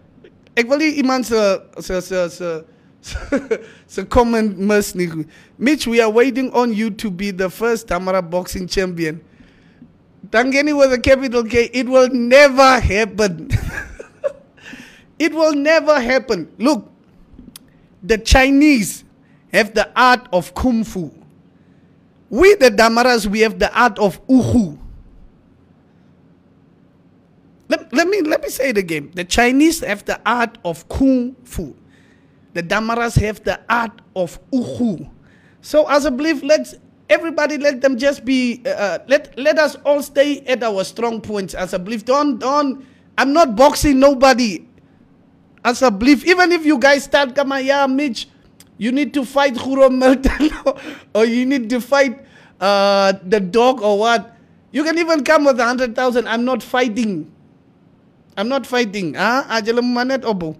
[0.59, 1.39] ek wil nie iemand se
[1.79, 2.49] se se se
[3.97, 5.25] se comment mis nie.
[5.57, 9.23] Mitch, we are waiting on you to be the first Damara boxing champion.
[10.27, 11.69] Tangeni with a capital K.
[11.73, 13.49] It will never happen.
[15.19, 16.51] it will never happen.
[16.57, 16.89] Look,
[18.03, 19.03] the Chinese
[19.51, 21.11] have the art of kung fu.
[22.29, 24.77] We, the Damaras, we have the art of uhu.
[27.67, 29.11] Let, let me let me say it again.
[29.13, 31.75] The Chinese have the art of kung fu.
[32.53, 35.09] The Damaras have the art of uhu.
[35.61, 36.75] So as a belief, let's
[37.11, 38.63] everybody let them just be.
[38.65, 42.05] Uh, let let us all stay at our strong points as a belief.
[42.07, 42.87] Don't don't.
[43.17, 44.65] I'm not boxing nobody.
[45.63, 48.27] As a belief, even if you guys start come on, yeah, Mitch,
[48.79, 50.49] you need to fight Huro Melton
[51.13, 52.25] or you need to fight
[52.59, 54.37] uh, the dog or what.
[54.71, 56.27] You can even come with a hundred thousand.
[56.27, 57.29] I'm not fighting.
[58.37, 59.15] I'm not fighting.
[59.17, 60.55] Obo.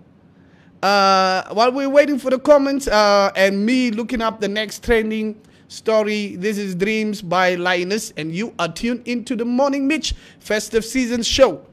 [0.84, 5.39] Uh, while we're waiting for the comments uh, and me looking up the next trending
[5.72, 10.84] story, this is Dreams by Lioness, and you are tuned into the Morning Mitch festive
[10.84, 11.65] season show.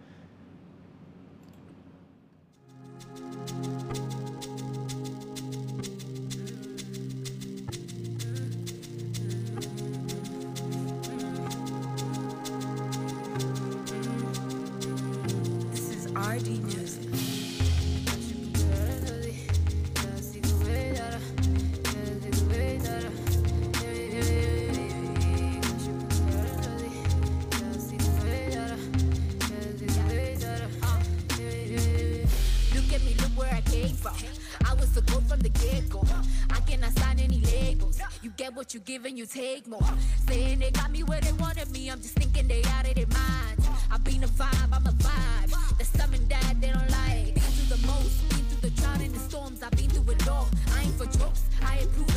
[38.48, 39.80] Get what you give and you take more.
[40.26, 41.90] Saying they got me where they wanted me.
[41.90, 43.68] I'm just thinking they out of their minds.
[43.90, 45.76] I've been a vibe, I'm a vibe.
[45.76, 47.34] There's something that they don't like.
[47.34, 49.62] Been through the most, been through the drought and the storms.
[49.62, 50.48] I've been through it all.
[50.74, 51.44] I ain't for jokes.
[51.62, 52.07] I proven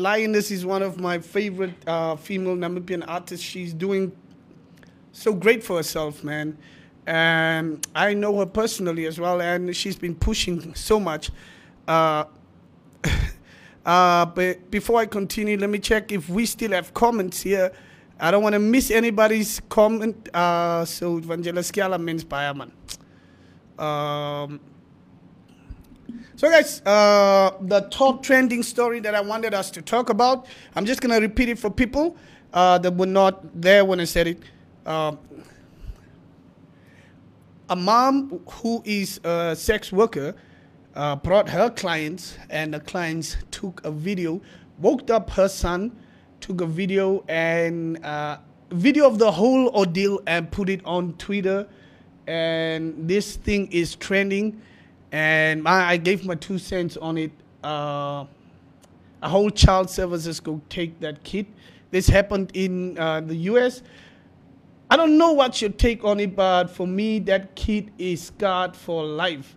[0.00, 3.44] Lioness is one of my favorite uh, female Namibian artists.
[3.44, 4.12] She's doing
[5.12, 6.56] so great for herself, man.
[7.06, 11.30] And I know her personally as well, and she's been pushing so much.
[11.86, 12.24] Uh,
[13.86, 17.72] uh, but before I continue, let me check if we still have comments here.
[18.18, 20.34] I don't want to miss anybody's comment.
[20.34, 22.72] Uh, so, Vangelis Kiala means man.
[23.78, 24.60] Um,
[26.36, 30.84] so, guys, uh, the top trending story that I wanted us to talk about, I'm
[30.84, 32.16] just going to repeat it for people
[32.52, 34.42] uh, that were not there when I said it.
[34.84, 35.18] Um,
[37.68, 40.34] a mom who is a sex worker
[40.94, 44.40] uh, brought her clients, and the clients took a video,
[44.78, 45.98] woke up her son,
[46.40, 48.38] took a video and uh,
[48.70, 51.66] video of the whole ordeal and put it on Twitter.
[52.26, 54.60] And this thing is trending
[55.16, 57.32] and my, I gave my two cents on it.
[57.64, 58.26] Uh,
[59.22, 61.46] a whole child services go take that kid.
[61.90, 63.80] This happened in uh, the U.S.
[64.90, 68.76] I don't know what your take on it, but for me, that kid is scarred
[68.76, 69.56] for life.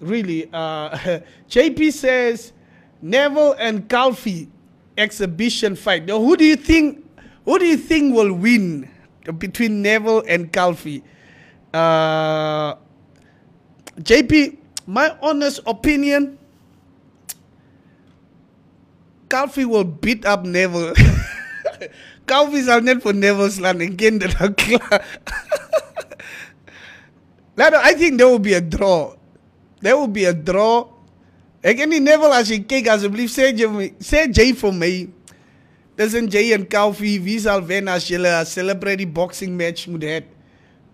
[0.00, 0.96] Really, uh,
[1.50, 2.54] JP says
[3.02, 4.48] Neville and Calfee
[4.96, 6.06] exhibition fight.
[6.06, 7.06] Now, who do you think?
[7.44, 8.88] Who do you think will win
[9.36, 11.02] between Neville and Calfee?
[11.74, 12.76] Uh,
[14.00, 14.56] JP,
[14.90, 16.34] my honest opinion,
[19.30, 20.94] Calfee will beat up Neville.
[22.26, 25.04] Calfee sal net vir Neville's en ken dit nou klaar.
[27.54, 29.14] Later, I think there will be a draw.
[29.80, 30.90] There will be a draw.
[31.62, 33.68] Ek ken die Neville as jy kyk asseblief sê jy
[34.02, 34.94] sê Jay vir my.
[36.00, 40.18] Tussen Jay en Calfee, wie sal wen as julle 'n celebrity boxing match moet hê?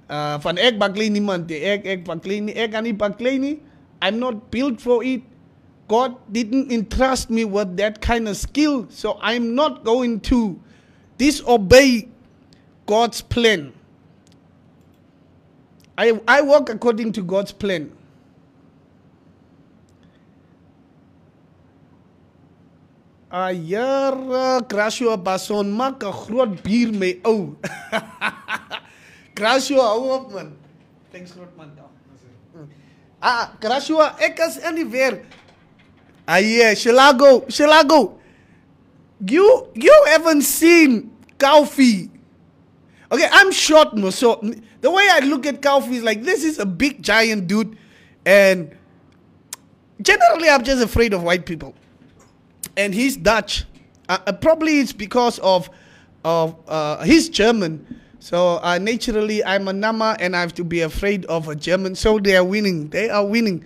[0.07, 1.63] Uh, van ek baklei niemand nie.
[1.65, 2.53] Ek ek baklei nie.
[2.53, 3.57] Ek kan nie baklei nie.
[4.03, 5.23] I'm not built for it.
[5.89, 10.59] God didn't entrust me with that kind of skill, so I'm not going to
[11.17, 12.09] disobey
[12.87, 13.73] God's plan.
[15.97, 17.93] I I work according to God's plan.
[23.33, 24.13] Ayer
[24.69, 27.57] Crasio Bason maak 'n groot bier my ou.
[29.37, 30.53] Crasio hou op man.
[31.11, 31.86] Thanks groot man.
[33.21, 33.31] Daar.
[33.31, 35.21] Ah, Crasio, ek is in die weer.
[36.27, 38.19] Ah yeah, Shilago, Shilago.
[39.27, 42.11] You you haven't seen Calfee.
[43.11, 44.11] Okay, I'm short, no.
[44.11, 44.41] So
[44.81, 47.77] the way I look at Calfee is like this is a big giant dude,
[48.25, 48.77] and
[50.03, 51.75] generally I'm just afraid of white people.
[52.77, 53.65] And he's Dutch.
[54.09, 55.71] Uh, uh, probably it's because of
[56.25, 58.03] of uh, he's German.
[58.27, 61.95] So uh, naturally, I'm a Nama, and I have to be afraid of a German.
[61.95, 62.89] So they are winning.
[62.89, 63.65] They are winning.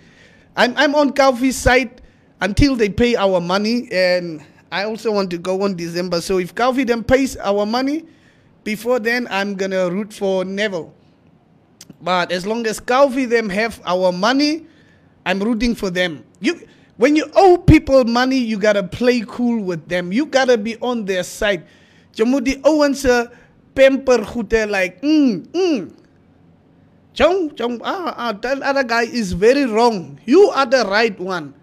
[0.55, 1.99] I'm I'm on Calvi's side
[2.41, 6.21] until they pay our money, and I also want to go on December.
[6.21, 8.05] So if Calvi then pays our money,
[8.63, 10.93] before then I'm gonna root for Neville.
[11.99, 14.67] But as long as Calvi them have our money,
[15.25, 16.23] I'm rooting for them.
[16.39, 16.67] You
[16.97, 20.13] when you owe people money, you gotta play cool with them.
[20.13, 21.65] You gotta be on their side.
[22.15, 23.27] Ouens se
[23.75, 24.19] pamper
[24.67, 25.91] like mm mm.
[27.13, 30.15] Jong, jong, ah, ah, that other guy is very wrong.
[30.23, 31.53] You are the right one.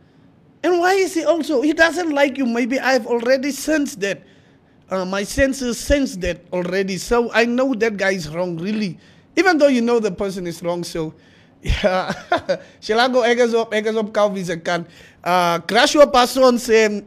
[0.63, 1.63] And why is he also?
[1.63, 2.45] He doesn't like you.
[2.45, 4.21] Maybe I've already sensed that.
[4.91, 6.97] Uh, my senses sense that already.
[6.97, 8.99] So I know that guy is wrong, really.
[9.37, 10.85] Even though you know the person is wrong.
[10.85, 11.15] So,
[11.63, 12.13] yeah.
[12.81, 14.87] Shilago Eggers op, Eggers op Calvi se kant.
[15.25, 17.05] Uh, Crashua Passon sê,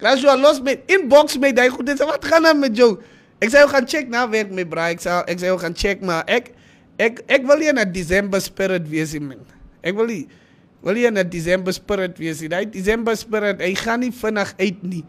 [0.00, 2.96] Crashua los met, inbox hy goed, dit sê, wat gaan aan met jou?
[3.42, 5.74] Ek sê, jou gaan check na werk met bra, ek sê, ek sê, jou gaan
[5.74, 6.52] check, maar ek,
[7.02, 9.42] ek, ek wil nie in 'n December spirit wees, man.
[9.82, 10.28] Ek wil nie,
[10.82, 12.38] wil nie in 'n December spirit wees.
[12.40, 15.04] Daai December spirit, hy gaan nie vinnig uit nie.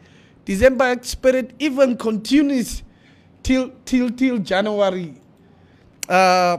[0.45, 2.83] December spirit even continues
[3.43, 5.13] till till till January.
[6.09, 6.57] Uh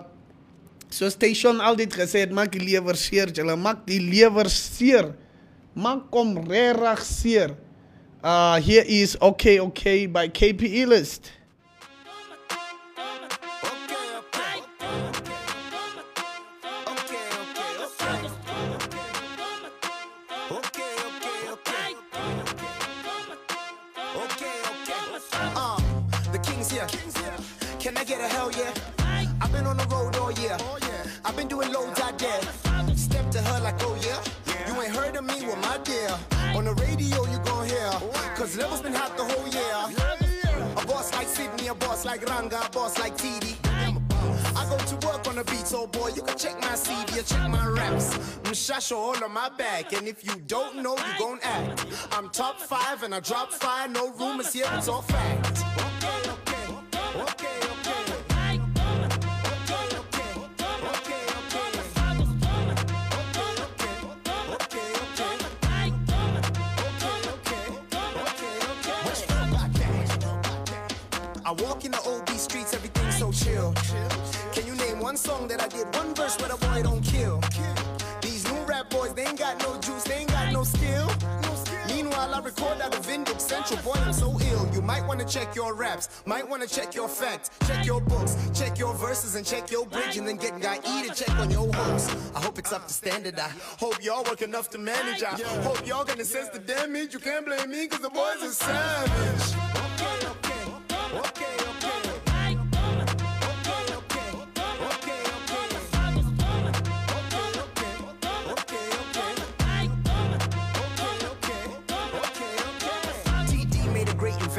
[0.88, 5.12] so station altyd gesê het maak die lewer seer, julle maak die lewer seer.
[5.74, 7.56] Maak kom regtig seer.
[8.22, 11.32] Uh here is okay okay by KPE list.
[46.08, 48.16] You can check my CD check my raps.
[48.16, 51.86] Mm, Mshasho all on my back, and if you don't know, you gon' act.
[52.12, 55.62] I'm top five and I drop five, no rumors here, it's all fact.
[55.98, 56.66] Okay, okay,
[57.22, 57.64] okay, okay.
[71.46, 72.33] I walk in the OB
[75.14, 77.40] one song that I did one verse where the boy don't kill?
[78.20, 81.08] These new rap boys, they ain't got no juice, they ain't got no skill.
[81.86, 83.80] Meanwhile, I record out of Vindic Central.
[83.82, 84.68] Boy, I'm so ill.
[84.74, 88.76] You might wanna check your raps, might wanna check your facts, check your books, check
[88.76, 91.72] your verses, and check your bridge, and then get guy E to check on your
[91.72, 92.08] hooks.
[92.34, 93.38] I hope it's up to standard.
[93.38, 95.22] I hope y'all work enough to manage.
[95.22, 97.14] I hope y'all gonna sense the damage.
[97.14, 99.46] You can't blame me, cause the boys are savage.
[99.86, 101.63] Okay, okay, okay, okay.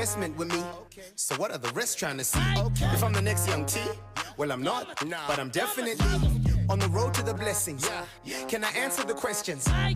[0.06, 0.61] Investment with me.
[1.15, 2.40] So what are the rest trying to see?
[2.94, 3.80] If I'm the next young T,
[4.38, 6.06] well I'm not, but I'm definitely
[6.69, 7.90] on the road to the blessings.
[8.23, 8.45] Yeah.
[8.48, 9.68] Can I answer the questions?
[9.68, 9.95] I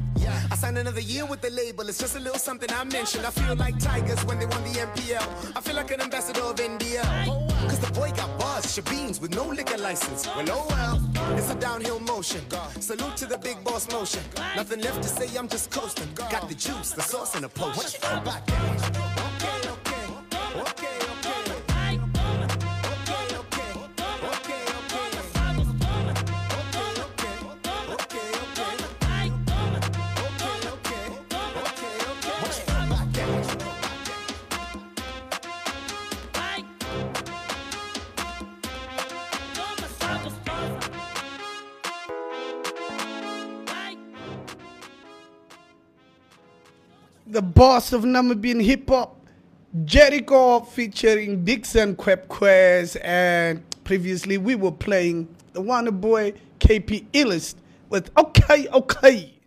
[0.55, 1.87] signed another year with the label.
[1.87, 3.23] It's just a little something I mentioned.
[3.23, 5.55] I feel like Tigers when they won the NPL.
[5.55, 7.69] I feel like an ambassador of NBL.
[7.69, 10.25] Cause the boy got bars, shebeens with no liquor license.
[10.25, 12.41] Well, oh well, it's a downhill motion.
[12.79, 14.23] Salute to the big boss motion.
[14.55, 16.09] Nothing left to say, I'm just coasting.
[16.15, 17.77] Got the juice, the sauce, and the potion.
[17.77, 19.28] What you know about that?
[47.39, 49.15] The boss of Namibian hip hop,
[49.85, 57.55] Jericho featuring Dixon Quepquez, and previously we were playing the Wonder Boy KP Illest
[57.87, 59.38] with Okay Okay.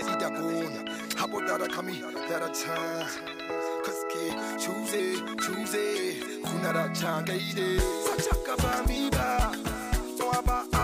[0.00, 0.80] Idagona.
[1.16, 2.76] Hapo dara kami dara cha.
[3.84, 4.24] Kaske
[4.58, 5.84] choose choose.
[6.44, 7.78] Kunara changa ide.
[8.04, 9.52] Sachaka ba mi ba.
[10.16, 10.83] Swaba akmawa.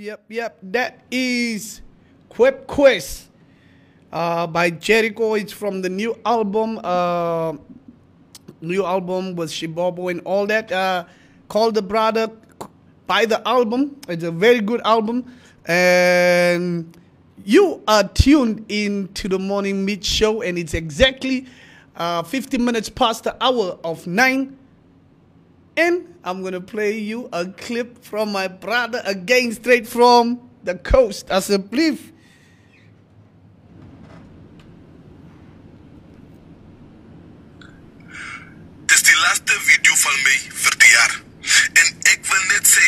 [0.00, 0.58] Yep, yep.
[0.62, 1.82] That is
[2.30, 3.28] Quip Quest
[4.10, 5.34] uh, by Jericho.
[5.34, 7.52] It's from the new album, uh,
[8.62, 10.72] new album with Shibobo and all that.
[10.72, 11.04] Uh,
[11.48, 12.30] called the brother
[13.06, 14.00] by the album.
[14.08, 15.36] It's a very good album,
[15.66, 16.96] and
[17.44, 21.46] you are tuned in to the morning meet show, and it's exactly
[21.96, 24.56] uh, 50 minutes past the hour of nine.
[25.76, 31.30] And I'm gonna play you a clip from my brother again, straight from the coast,
[31.30, 32.12] As a asseblief.
[38.86, 41.14] Dis die laaste video van my vir die jaar.
[41.72, 42.86] En ek wil net sê,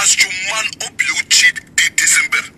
[0.00, 2.52] as jou man op jou cheat die Desember,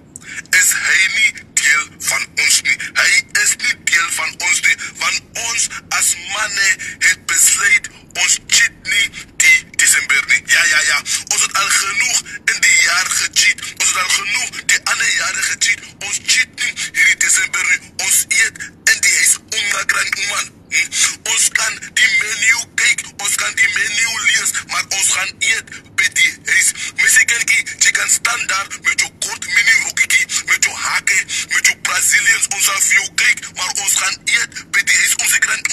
[0.61, 1.33] is hy nie
[1.63, 2.77] deel van ons nie.
[3.01, 3.11] Hy
[3.43, 5.67] is nie deel van ons nie, want ons
[5.99, 6.71] as manne
[7.09, 10.43] het besluit ons cheat nie die Desember nie.
[10.47, 10.99] Ja, ja, ja.
[11.29, 13.63] Ons het al genoeg in die jaar gecheat.
[13.79, 15.81] Ons het al genoeg die ander jare gecheat.
[15.99, 17.81] Ons cheat nie hierdie Desember nie.
[18.07, 18.71] Ons eet
[19.07, 20.51] die huis ongegrond man.
[20.71, 20.89] Hm?
[21.33, 26.09] Ons kan die menu kyk, ons kan die menu lees, maar ons gaan eet by
[26.21, 26.73] die huis.
[27.01, 31.19] Mesikentjie, jy kan staan daar met jou kort mini rokkie, met jou hakke,
[31.55, 35.17] met jou Brazilians, ons sal vir jou kyk, maar ons gaan eet by die huis.
[35.25, 35.71] Ons grond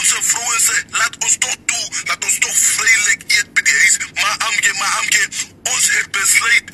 [0.00, 3.98] onze vrouens sê, laat ons toch toe, laat ons toch vrylik eet by die huis.
[4.20, 5.26] Maar amke, maar amke,
[5.74, 6.72] ons het besluit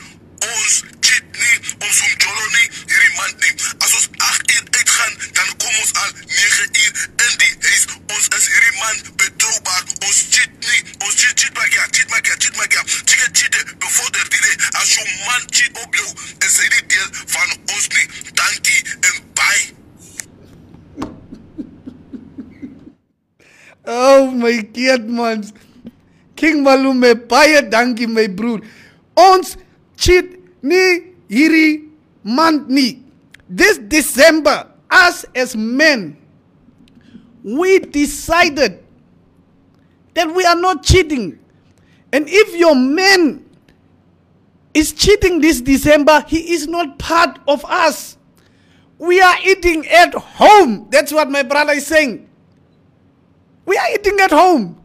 [0.54, 3.54] ons cheat nie, ons om jolo nie, hierdie maand nie.
[3.84, 6.92] As ons 8 uur uitgaan, dan kom ons al 9 uur
[7.26, 7.86] in die huis.
[8.16, 9.82] Ons is hierdie maand betrouwbaar.
[10.08, 12.84] Ons cheat nie, ons cheat, cheat maak ja, cheat maak ja, cheat maak ja.
[13.04, 14.56] Cheat cheat bevorder die day.
[14.80, 16.10] As jou man cheat op jou,
[16.46, 18.06] is hy die deel van ons nie.
[18.42, 19.64] Dankie en bye.
[23.86, 25.46] Oh my god man.
[26.36, 28.60] King Malume, baie dankie my broer.
[29.16, 29.54] Ons
[29.96, 30.35] cheat
[32.26, 33.02] maand nie.
[33.48, 36.16] This December, us as men,
[37.42, 38.82] we decided
[40.14, 41.38] that we are not cheating.
[42.12, 43.44] And if your man
[44.74, 48.16] is cheating this December, he is not part of us.
[48.98, 50.88] We are eating at home.
[50.90, 52.28] That's what my brother is saying.
[53.64, 54.80] We are eating at home.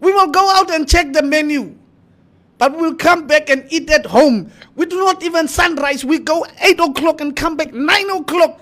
[0.00, 1.75] We will go out and check the menu.
[2.58, 4.50] But we'll come back and eat at home.
[4.74, 6.04] We do not even sunrise.
[6.04, 8.60] We go 8 o'clock and come back 9 o'clock.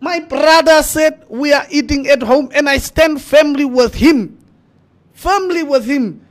[0.00, 4.38] My brother said we are eating at home and I stand firmly with him.
[5.12, 6.22] Firmly with him.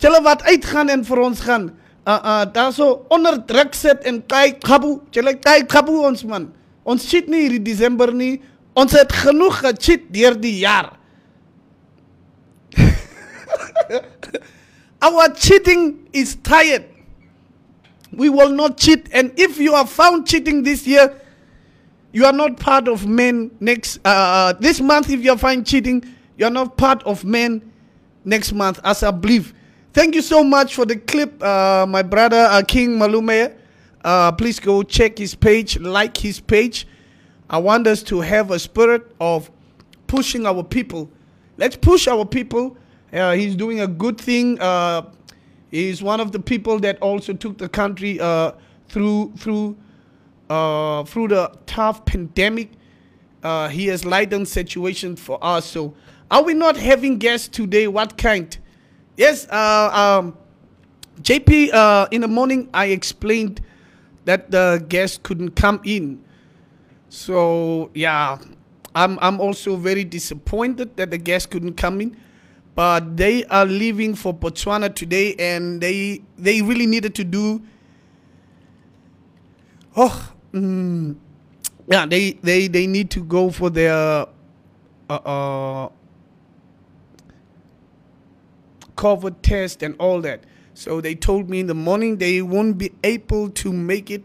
[0.00, 1.70] Julle wat uitgaan en vir ons gaan
[2.04, 5.00] uh uh daar so onder druk sit en kyk gabu.
[5.12, 6.50] Julle kyk gabu ons man.
[6.84, 8.42] Ons cheat nie hierdie Desember nie.
[8.76, 10.92] Ons het genoeg gecheat deur die jaar.
[15.04, 16.86] Our cheating is tired.
[18.10, 19.06] We will not cheat.
[19.12, 21.20] And if you are found cheating this year,
[22.14, 25.10] you are not part of men next uh, this month.
[25.10, 26.02] If you are found cheating,
[26.38, 27.70] you are not part of men
[28.24, 29.52] next month, as I believe.
[29.92, 33.54] Thank you so much for the clip, uh, my brother uh, King Malume.
[34.02, 36.86] Uh, please go check his page, like his page.
[37.50, 39.50] I want us to have a spirit of
[40.06, 41.10] pushing our people.
[41.58, 42.78] Let's push our people.
[43.14, 44.60] Uh, he's doing a good thing.
[44.60, 45.02] Uh,
[45.70, 48.52] he's one of the people that also took the country uh,
[48.88, 49.76] through through
[50.48, 52.72] through the tough pandemic.
[53.70, 55.66] He has lightened situation for us.
[55.66, 55.94] So,
[56.30, 57.86] are we not having guests today?
[57.88, 58.56] What kind?
[59.16, 60.36] Yes, um,
[61.22, 61.72] JP.
[61.72, 63.60] Uh, in the morning, I explained
[64.24, 66.24] that the guests couldn't come in.
[67.08, 68.38] So yeah,
[68.94, 72.16] I'm I'm also very disappointed that the guests couldn't come in,
[72.74, 77.62] but they are leaving for Botswana today, and they they really needed to do.
[79.96, 81.16] Oh, mm,
[81.86, 84.26] yeah, they they they need to go for their.
[85.10, 85.88] Uh, uh,
[88.96, 90.44] COVID test and all that.
[90.74, 94.24] So they told me in the morning they won't be able to make it.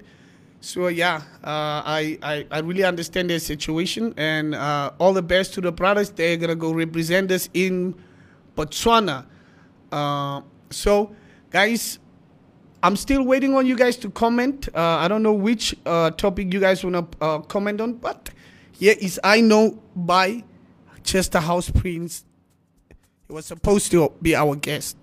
[0.62, 5.54] So yeah, uh, I, I, I really understand their situation and uh, all the best
[5.56, 6.12] to the brothers.
[6.12, 7.96] They're gonna go represent us in
[8.60, 9.26] Botswana.
[9.92, 11.16] Uh, so,
[11.50, 12.00] guys,
[12.84, 14.68] I'm still waiting on you guys to comment.
[14.76, 18.30] Uh, I don't know which uh, topic you guys want to uh, comment on, but
[18.74, 20.44] here is I Know by
[21.04, 22.26] Chester House Prince.
[23.28, 24.98] He was supposed to be our guest.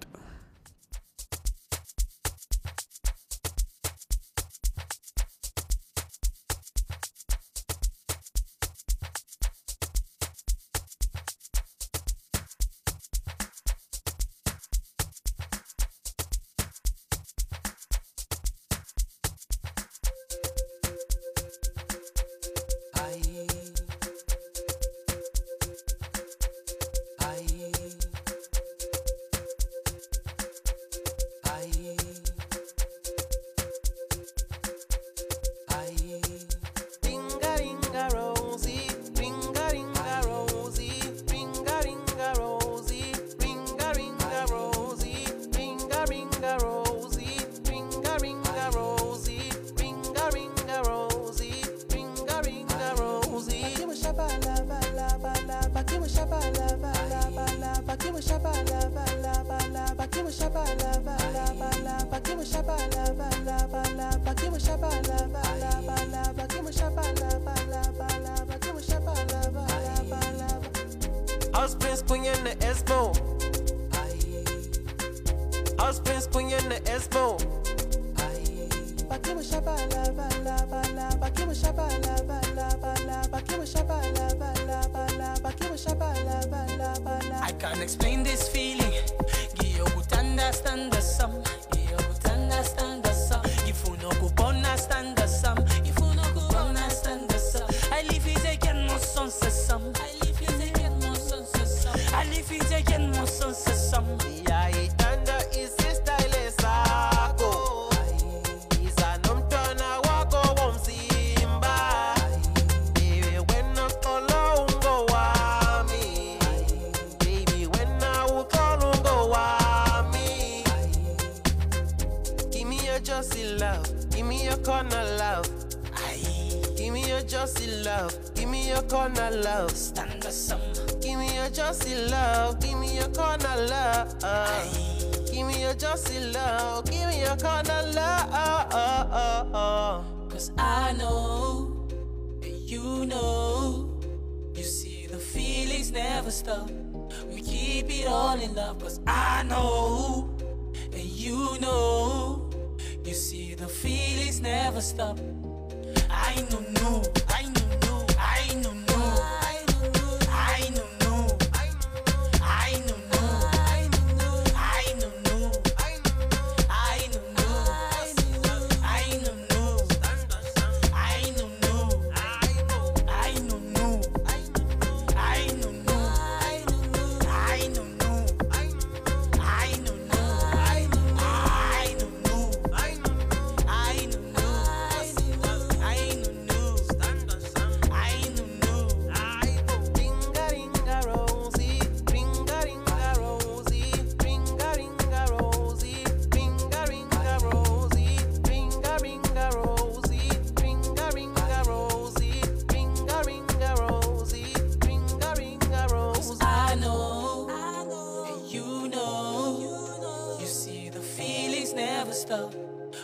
[212.16, 212.54] stuff.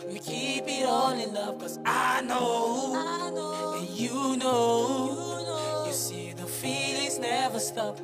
[0.09, 3.75] We keep it all in love, cause I know, I know.
[3.79, 5.37] and you know.
[5.39, 8.01] you know, you see the feelings never stop.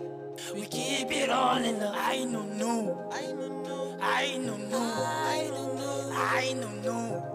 [0.55, 1.95] We keep it all in love.
[1.97, 6.89] I know, no, I know, no, I know, no, I know, no, I know, no.
[6.91, 7.35] I know, no.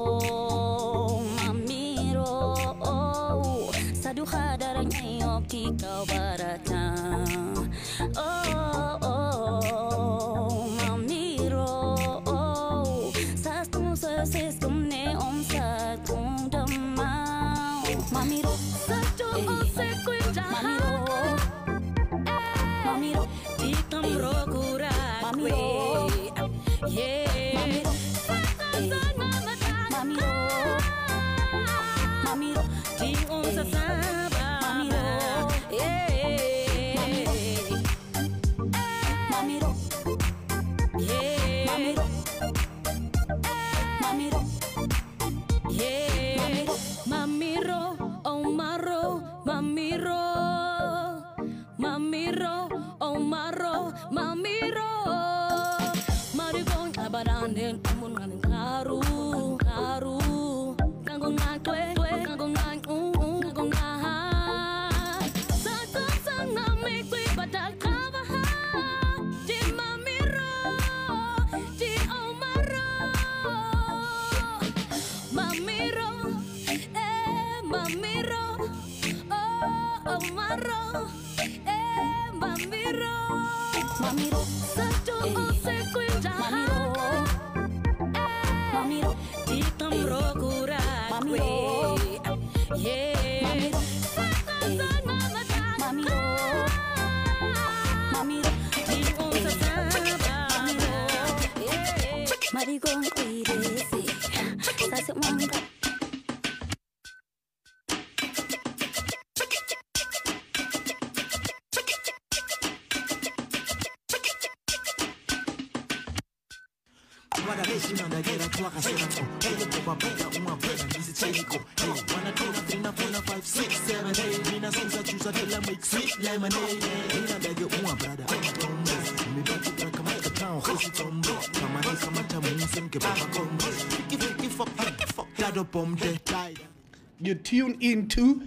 [135.73, 138.45] You tune into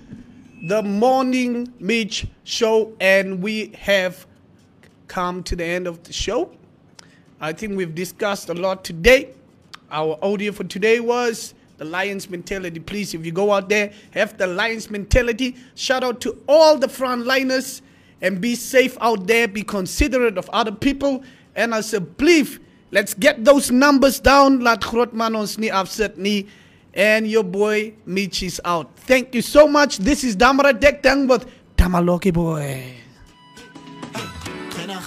[0.62, 4.26] the Morning Mitch show, and we have
[5.09, 6.51] come to the end of the show.
[7.40, 9.30] I think we've discussed a lot today.
[9.90, 12.80] Our audio for today was the Lions mentality.
[12.80, 15.56] Please, if you go out there, have the Lions mentality.
[15.76, 17.80] Shout out to all the frontliners
[18.20, 19.48] and be safe out there.
[19.48, 21.24] Be considerate of other people.
[21.55, 22.60] And as a belief,
[22.90, 24.60] let's get those numbers down.
[24.60, 26.48] Laat groot man ons nie afset nie.
[26.95, 28.97] And your boy Mitch is out.
[28.97, 29.99] Thank you so much.
[29.99, 31.45] This is Damara Dektang with
[31.77, 32.95] Damaloki Boy.
[34.87, 35.01] Now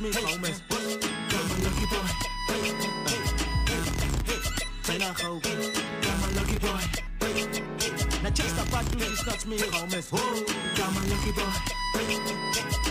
[0.00, 0.60] that's me, homies.
[1.28, 2.06] Come on, lucky boy.
[4.86, 5.40] Hey, now how?
[6.02, 6.82] Come on, lucky boy.
[8.22, 10.10] Now just about two days, that's me, homies.
[10.76, 12.87] Come on, lucky boy.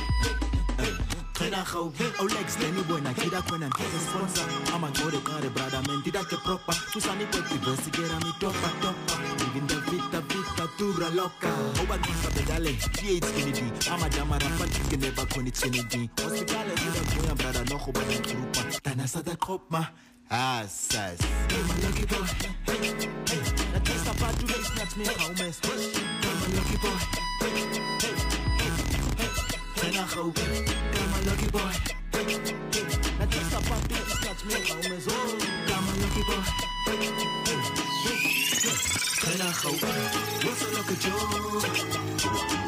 [1.64, 4.46] Gauw, oh legs Danny boy na kida kwena nkize sponsor.
[4.76, 6.76] Ama ngore kare brother man dida ke proper.
[6.94, 9.18] Tusani kwa diversi gera mi topa topa.
[9.40, 11.50] Living the vita vita dura loca
[11.82, 16.76] Oba kisa pedale, G8 skinny D Ama dama rafa chicken neba koni chini D Hospitale
[16.76, 19.88] zida kuya brother noho bana nkrupa Tana sada kopma
[20.30, 22.26] Asas I'm a lucky boy.
[22.66, 22.88] Hey,
[23.28, 23.72] hey.
[23.74, 26.98] Na taste about two days not me homies I'm a lucky boy.
[27.40, 27.50] Hey,
[28.02, 28.37] hey,
[29.78, 30.34] gauw,
[30.94, 31.74] I'm a lucky boy.
[33.20, 34.56] Na just a pop beat, not me.
[34.56, 35.38] Homies Oh,
[35.74, 36.44] I'm a lucky boy.
[39.38, 39.54] Gauw,
[40.44, 42.67] what's a lucky Joe